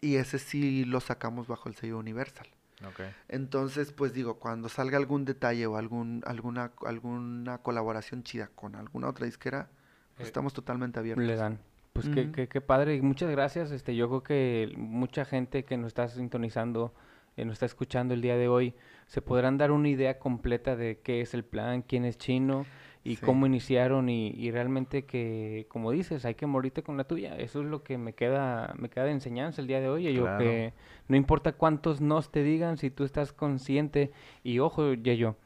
[0.00, 2.46] y ese sí lo sacamos bajo el sello Universal.
[2.86, 3.00] Ok.
[3.28, 9.08] Entonces, pues digo, cuando salga algún detalle o algún, alguna, alguna colaboración chida con alguna
[9.08, 9.68] otra disquera,
[10.16, 11.24] pues Eh, estamos totalmente abiertos.
[11.24, 11.60] Le dan.
[11.92, 12.32] Pues qué, Ujú.
[12.32, 12.96] qué, qué padre.
[12.96, 13.70] y Muchas gracias.
[13.70, 16.92] Este, yo creo que mucha gente que nos está sintonizando,
[17.36, 18.74] eh, nos está escuchando el día de hoy,
[19.06, 22.66] se podrán dar una idea completa de qué es el plan, quién es Chino
[23.04, 23.24] y Sí.
[23.26, 27.36] cómo iniciaron y, y realmente que, como dices, hay que morirte con la tuya.
[27.36, 30.12] Eso es lo que me queda, me queda de enseñanza el día de hoy.
[30.12, 30.38] Yo Claro.
[30.38, 30.72] que
[31.08, 34.10] no importa cuántos nos te digan, si tú estás consciente
[34.42, 35.36] y ojo, yo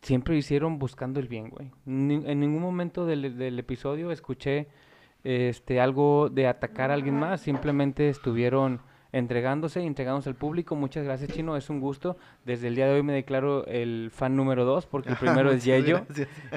[0.00, 1.70] siempre hicieron buscando el bien, güey.
[1.84, 4.68] Ni- en ningún momento del, del episodio escuché
[5.22, 8.80] este algo de atacar a alguien más, simplemente estuvieron
[9.12, 10.76] entregándose y entregándose al público.
[10.76, 12.16] Muchas gracias, Chino, es un gusto.
[12.44, 15.64] Desde el día de hoy me declaro el fan número dos, porque el primero es
[15.66, 16.02] gracias.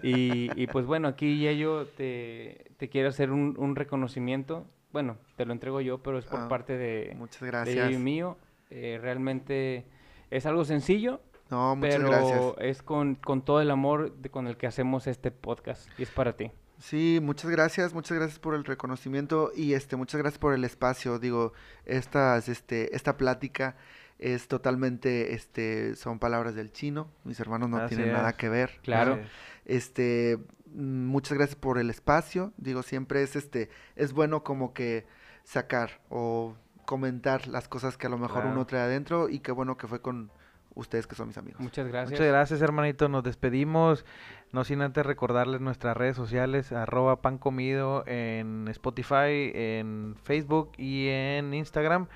[0.04, 4.66] Y, y pues bueno, aquí Yeyo te, te quiere hacer un, un reconocimiento.
[4.92, 7.92] Bueno, te lo entrego yo, pero es por Ah, parte de, Muchas gracias.
[7.92, 8.38] Y mío.
[8.70, 9.86] Eh, realmente
[10.32, 11.20] es algo sencillo,
[11.52, 12.42] No, muchas pero gracias.
[12.60, 16.10] es con, con todo el amor de- con el que hacemos este podcast y es
[16.10, 16.52] para ti.
[16.84, 21.18] Sí, muchas gracias, muchas gracias por el reconocimiento y este, muchas gracias por el espacio.
[21.18, 21.54] Digo,
[21.86, 23.78] estas, este, esta plática
[24.20, 27.08] es totalmente, este, son palabras del chino.
[27.24, 28.82] Mis hermanos no Así tienen nada que ver.
[28.84, 29.18] Claro.
[29.64, 30.38] Este,
[30.74, 32.52] mm, muchas gracias por el espacio.
[32.58, 35.06] Digo, siempre es, este, es bueno como que
[35.46, 36.54] sacar o
[36.84, 38.52] comentar las cosas que a lo mejor Claro.
[38.52, 40.32] uno trae adentro y qué bueno que fue con
[40.76, 41.60] ustedes que son mis amigos.
[41.60, 42.12] Muchas gracias.
[42.12, 43.10] Muchas gracias, hermanito.
[43.10, 44.06] Nos despedimos.
[44.52, 51.08] No sin antes recordarles nuestras redes sociales, arroba pan comido en Spotify, en Facebook y
[51.10, 52.08] en Instagram.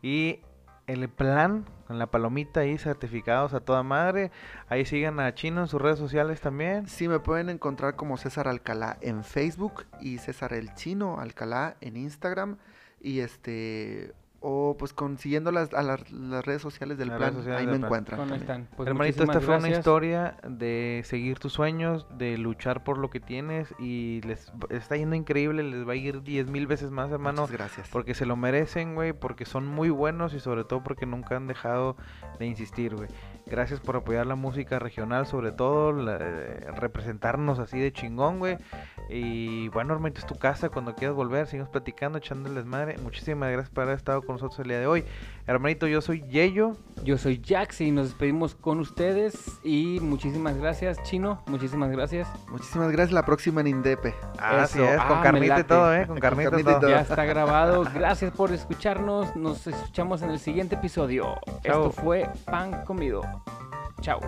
[0.00, 0.40] Y
[0.86, 4.30] el plan con la palomita ahí, certificados a toda madre.
[4.68, 6.88] Ahí sigan a Chino en sus redes sociales también.
[6.88, 11.96] Sí, me pueden encontrar como César Alcalá en Facebook y César el Chino Alcalá en
[11.96, 12.56] Instagram
[13.00, 17.60] y este o pues consiguiendo las a las, las redes sociales del Las plan, sociales
[17.60, 18.04] ahí del me plan.
[18.04, 18.68] encuentran.
[18.76, 23.20] Pues Hermanito, esta fue una historia de seguir tus sueños, de luchar por lo que
[23.20, 27.42] tienes y les está yendo increíble, les va a ir diez mil veces más, hermano.
[27.42, 27.88] Muchas gracias.
[27.90, 31.46] Porque se lo merecen, güey, porque son muy buenos y sobre todo porque nunca han
[31.46, 31.96] dejado
[32.38, 33.08] de insistir, güey.
[33.52, 38.56] Gracias por apoyar la música regional, sobre todo, la- eh, representarnos así de chingón, güey.
[39.10, 42.96] Y bueno, hermanito, es tu casa, cuando quieras volver, seguimos platicando, echándoles madre.
[43.02, 45.04] Muchísimas gracias por haber estado con nosotros el día de hoy.
[45.46, 46.76] Hermanito, yo soy Yeyo.
[47.02, 52.28] Yo soy Jax y nos despedimos con ustedes y muchísimas gracias, Chino, muchísimas gracias.
[52.48, 53.12] Muchísimas gracias.
[53.12, 54.14] La próxima en Indepe.
[54.38, 56.06] Así Eso, es, ah, con carnita y todo, ¿eh?
[56.06, 56.80] Con Con carnita, y carnita y todo.
[56.82, 56.90] todo.
[56.90, 57.84] Ya está grabado.
[57.92, 59.34] Gracias por escucharnos.
[59.34, 61.34] Nos escuchamos en el siguiente episodio.
[61.64, 61.88] Chao.
[61.88, 63.22] Esto fue Pan Comido.
[64.00, 64.20] Chao.